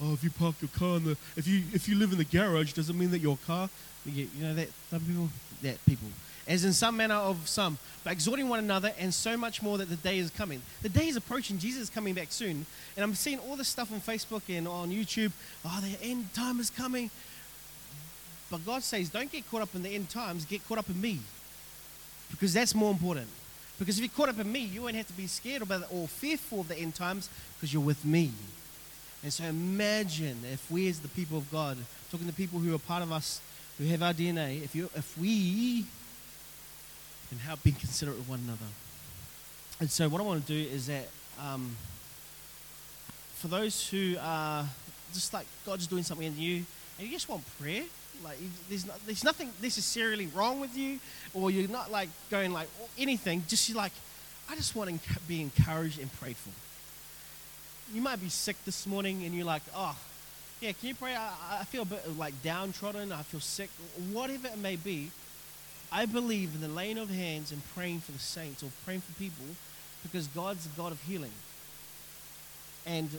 [0.00, 2.24] oh, if you park your car in the, if you if you live in the
[2.24, 3.68] garage, does it mean that your car,
[4.04, 5.28] you know that some people,
[5.62, 6.08] that people,
[6.46, 9.88] as in some manner of some, but exhorting one another, and so much more that
[9.88, 10.60] the day is coming.
[10.82, 11.58] The day is approaching.
[11.58, 12.66] Jesus is coming back soon,
[12.96, 15.32] and I'm seeing all this stuff on Facebook and on YouTube.
[15.64, 17.10] Oh, the end time is coming.
[18.50, 20.44] But God says, don't get caught up in the end times.
[20.44, 21.20] Get caught up in me,
[22.30, 23.28] because that's more important.
[23.78, 26.06] Because if you're caught up in me, you won't have to be scared about or
[26.06, 28.30] fearful of the end times because you're with me.
[29.22, 31.78] And so imagine if we, as the people of God,
[32.10, 33.40] talking to people who are part of us,
[33.78, 35.84] who have our DNA, if, you, if we
[37.32, 38.66] can how being considerate of one another.
[39.80, 41.08] And so what I want to do is that
[41.40, 41.76] um,
[43.36, 44.66] for those who are
[45.14, 46.64] just like God's doing something in you,
[46.98, 47.84] and you just want prayer,
[48.22, 48.36] like
[48.68, 51.00] there's, no, there's nothing necessarily wrong with you,
[51.32, 52.68] or you're not like going like
[52.98, 53.42] anything.
[53.48, 53.92] Just you're like,
[54.50, 56.50] I just want to be encouraged and prayed for.
[57.94, 59.96] You might be sick this morning, and you're like, oh,
[60.60, 61.14] yeah, can you pray?
[61.16, 61.30] I,
[61.60, 63.10] I feel a bit like downtrodden.
[63.10, 63.70] I feel sick.
[64.12, 65.10] Whatever it may be,
[65.92, 69.12] I believe in the laying of hands and praying for the saints or praying for
[69.18, 69.44] people,
[70.02, 71.32] because God's a God of healing.
[72.86, 73.10] And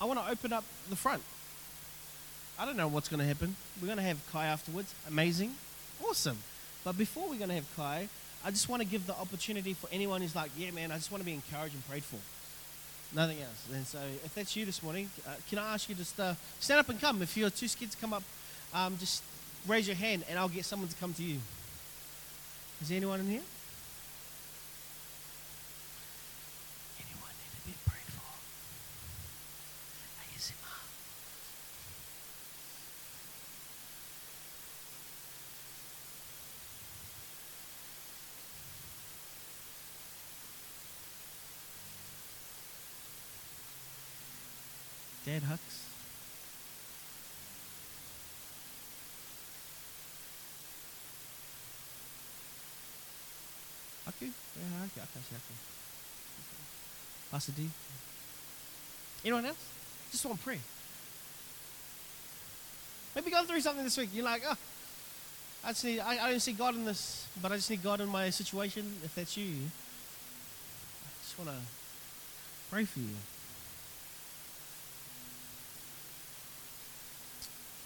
[0.00, 1.22] I want to open up the front.
[2.58, 3.56] I don't know what's going to happen.
[3.80, 4.94] We're going to have Kai afterwards.
[5.08, 5.54] Amazing.
[6.06, 6.38] Awesome.
[6.84, 8.08] But before we're going to have Kai,
[8.44, 11.10] I just want to give the opportunity for anyone who's like, yeah, man, I just
[11.10, 12.18] want to be encouraged and prayed for.
[13.14, 13.66] Nothing else.
[13.72, 16.80] And so if that's you this morning, uh, can I ask you to uh, stand
[16.80, 17.22] up and come?
[17.22, 18.22] If you're too scared to come up,
[18.74, 19.22] um, just
[19.66, 21.40] raise your hand and I'll get someone to come to you.
[22.80, 23.42] Is there anyone in here?
[27.00, 28.20] Anyone need to be prayed for?
[30.36, 30.84] ASMR.
[45.24, 45.86] Dad Hux.
[54.06, 54.30] Aku?
[54.86, 55.54] Aku, aku, aku.
[57.30, 57.68] Pastor D.
[59.24, 59.58] Anyone else?
[60.10, 60.60] Just want to pray.
[63.14, 64.10] Maybe going through something this week.
[64.14, 64.56] You're like, oh,
[65.64, 68.00] I just need, I, I don't see God in this, but I just need God
[68.00, 69.00] in my situation.
[69.02, 69.66] If that's you,
[71.02, 71.56] I just want to
[72.70, 73.16] pray for you.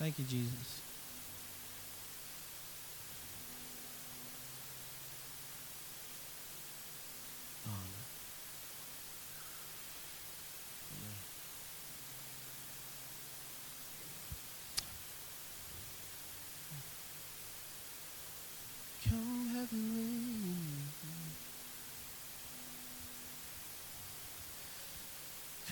[0.00, 0.80] Thank you, Jesus.
[7.66, 8.00] Oh, no.
[10.96, 11.12] No.
[19.10, 20.30] Come heavenly.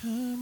[0.03, 0.39] Come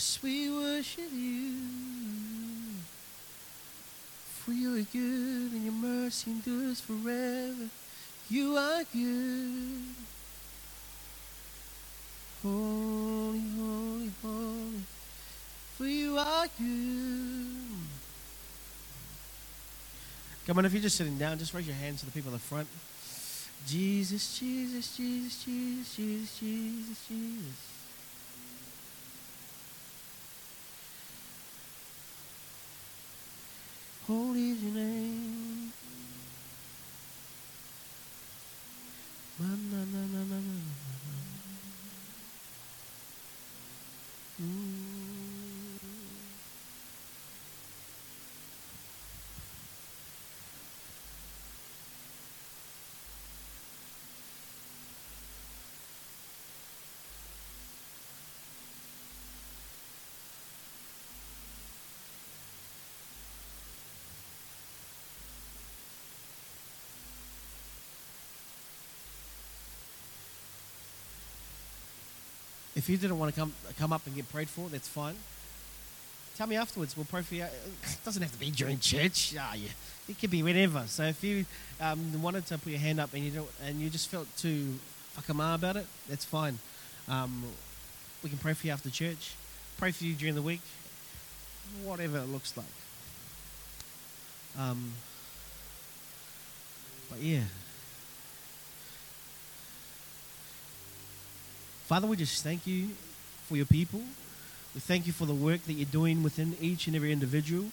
[0.00, 1.56] Yes, we worship you.
[4.40, 7.68] For you are good and your mercy endures forever.
[8.30, 9.82] You are good.
[12.42, 14.82] Holy, holy, holy.
[15.76, 17.46] For you are good.
[20.46, 22.36] Come on, if you're just sitting down, just raise your hands to the people in
[22.36, 22.68] the front.
[23.66, 27.70] Jesus, Jesus, Jesus, Jesus, Jesus, Jesus, Jesus.
[34.10, 35.72] Holy is your name.
[39.38, 41.14] Na, na, na, na, na, na, na, na.
[44.40, 44.90] Mm.
[72.80, 75.14] If you didn't want to come come up and get prayed for, that's fine.
[76.38, 76.96] Tell me afterwards.
[76.96, 77.42] We'll pray for you.
[77.42, 79.34] It doesn't have to be during church.
[79.38, 79.68] Ah, yeah.
[80.08, 80.84] It could be whenever.
[80.86, 81.44] So if you
[81.78, 84.78] um, wanted to put your hand up and you and you just felt too
[85.14, 86.58] whakama about it, that's fine.
[87.06, 87.44] Um,
[88.22, 89.34] we can pray for you after church.
[89.76, 90.62] Pray for you during the week.
[91.84, 92.66] Whatever it looks like.
[94.58, 94.94] Um,
[97.10, 97.42] but yeah.
[101.90, 102.90] Father, we just thank you
[103.48, 103.98] for your people.
[104.76, 107.64] We thank you for the work that you're doing within each and every individual.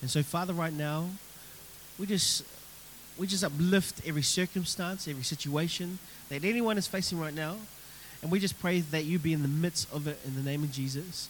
[0.00, 1.08] And so, Father, right now,
[1.98, 2.44] we just
[3.18, 5.98] we just uplift every circumstance, every situation
[6.28, 7.56] that anyone is facing right now.
[8.22, 10.62] And we just pray that you be in the midst of it in the name
[10.62, 11.28] of Jesus.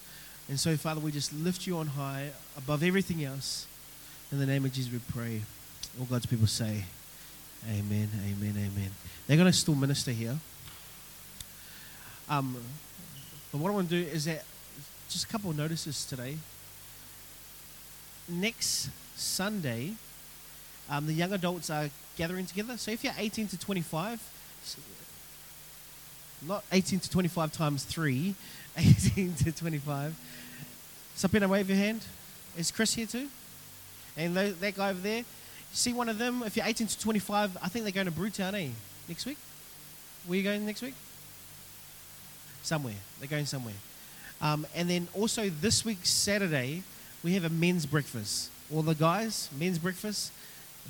[0.49, 3.65] And so, Father, we just lift you on high above everything else.
[4.31, 5.41] In the name of Jesus, we pray.
[5.99, 6.83] All God's people say,
[7.67, 8.91] Amen, amen, amen.
[9.25, 10.37] They're going to still minister here.
[12.29, 12.55] Um,
[13.51, 14.43] but what I want to do is that
[15.09, 16.37] just a couple of notices today.
[18.27, 19.93] Next Sunday,
[20.89, 22.77] um, the young adults are gathering together.
[22.77, 24.21] So if you're 18 to 25,
[26.47, 28.35] not 18 to 25 times 3,
[28.77, 30.15] 18 to 25.
[31.15, 32.05] Sapina, wave your hand.
[32.57, 33.27] Is Chris here too?
[34.15, 35.23] And that guy over there.
[35.71, 36.43] See one of them?
[36.43, 38.69] If you're 18 to 25, I think they're going to Brewtown, eh?
[39.07, 39.37] Next week?
[40.25, 40.95] Where are you going next week?
[42.63, 42.95] Somewhere.
[43.19, 43.75] They're going somewhere.
[44.41, 46.83] Um, and then also this week, Saturday,
[47.23, 48.49] we have a men's breakfast.
[48.73, 50.31] All the guys, men's breakfast,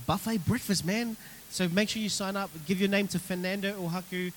[0.06, 1.18] buffet breakfast, man.
[1.50, 2.52] So make sure you sign up.
[2.68, 4.32] Give your name to Fernando or Haku,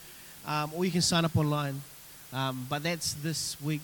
[0.46, 1.82] um, or you can sign up online.
[2.32, 3.82] Um, but that's this week.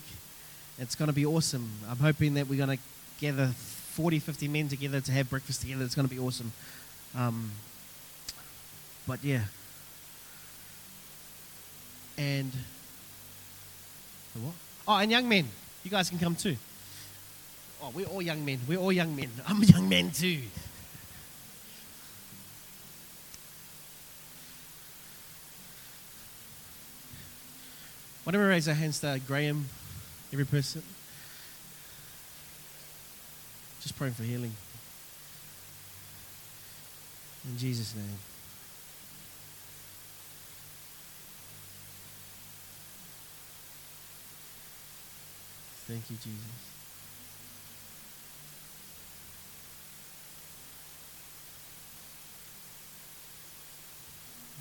[0.79, 1.69] It's going to be awesome.
[1.89, 2.83] I'm hoping that we're going to
[3.19, 5.83] gather 40, 50 men together to have breakfast together.
[5.83, 6.51] It's going to be awesome.
[7.15, 7.51] Um,
[9.05, 9.41] but yeah.
[12.17, 12.51] And
[14.33, 14.53] the what?
[14.87, 15.47] Oh, and young men.
[15.83, 16.55] You guys can come too.
[17.81, 18.59] Oh, we're all young men.
[18.67, 19.29] We're all young men.
[19.47, 20.41] I'm a young man too.
[28.23, 29.65] Why don't we raise our hands to Graham,
[30.31, 30.83] every person?
[33.81, 34.51] Just praying for healing.
[37.49, 38.28] In Jesus' name.
[45.89, 46.69] Thank you, Jesus.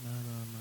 [0.02, 0.56] No, I'm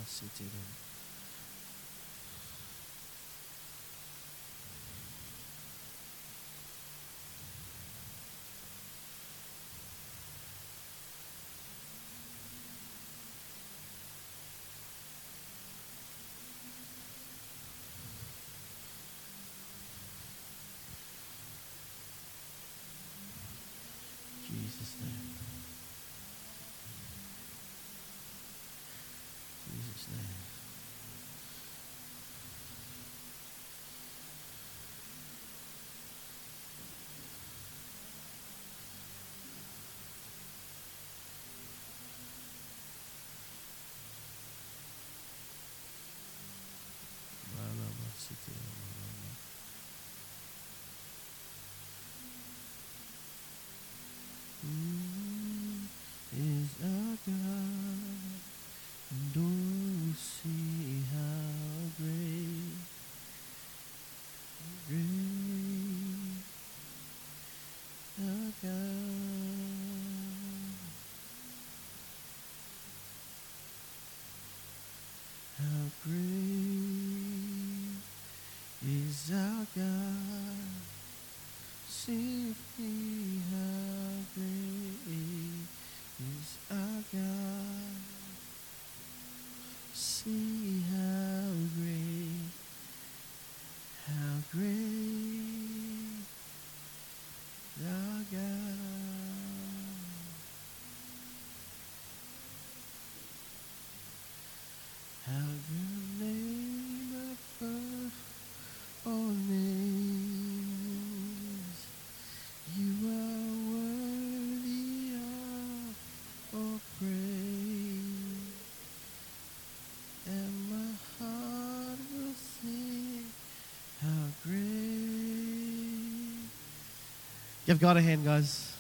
[127.68, 128.74] Give God a hand, guys.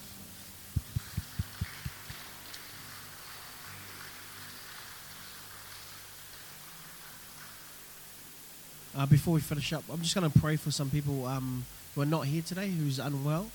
[8.95, 12.01] Uh, before we finish up, I'm just going to pray for some people um, who
[12.01, 13.47] are not here today, who's unwell,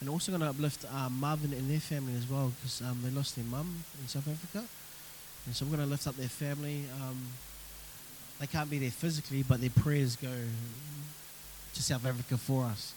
[0.00, 3.08] and also going to uplift uh, Marvin and their family as well, because um, they
[3.08, 4.66] lost their mum in South Africa,
[5.46, 6.82] and so we're going to lift up their family.
[7.00, 7.28] Um,
[8.38, 10.28] they can't be there physically, but their prayers go
[11.72, 12.92] to South Africa for us.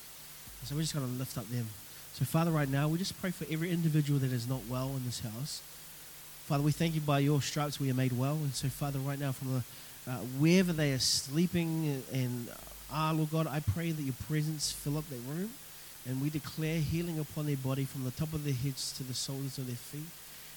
[0.63, 1.67] So we're just going to lift up them.
[2.13, 5.05] So Father, right now we just pray for every individual that is not well in
[5.05, 5.61] this house.
[6.45, 9.19] Father, we thank you by your stripes we are made well, and so Father, right
[9.19, 9.63] now from the
[10.09, 12.47] uh, wherever they are sleeping and
[12.91, 15.51] ah, Lord God, I pray that your presence fill up that room
[16.07, 19.13] and we declare healing upon their body from the top of their heads to the
[19.13, 20.07] soles of their feet.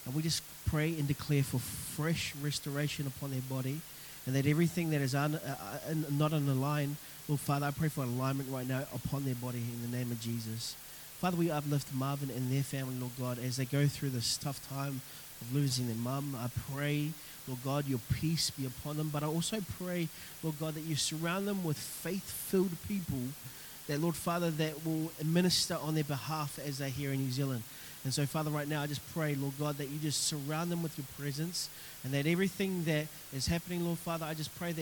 [0.06, 3.80] And we just pray and declare for fresh restoration upon their body
[4.26, 5.56] and that everything that is un, uh,
[5.88, 6.96] uh, not in the line,
[7.28, 10.20] Lord Father, I pray for alignment right now upon their body in the name of
[10.20, 10.74] Jesus.
[11.20, 14.66] Father, we uplift Marvin and their family, Lord God, as they go through this tough
[14.68, 15.00] time
[15.40, 16.36] of losing their mum.
[16.38, 17.10] I pray
[17.50, 19.10] Lord God, your peace be upon them.
[19.12, 20.08] But I also pray,
[20.42, 23.18] Lord God, that you surround them with faith filled people
[23.88, 27.64] that, Lord Father, that will minister on their behalf as they're here in New Zealand.
[28.04, 30.82] And so, Father, right now, I just pray, Lord God, that you just surround them
[30.82, 31.68] with your presence
[32.02, 34.78] and that everything that is happening, Lord Father, I just pray that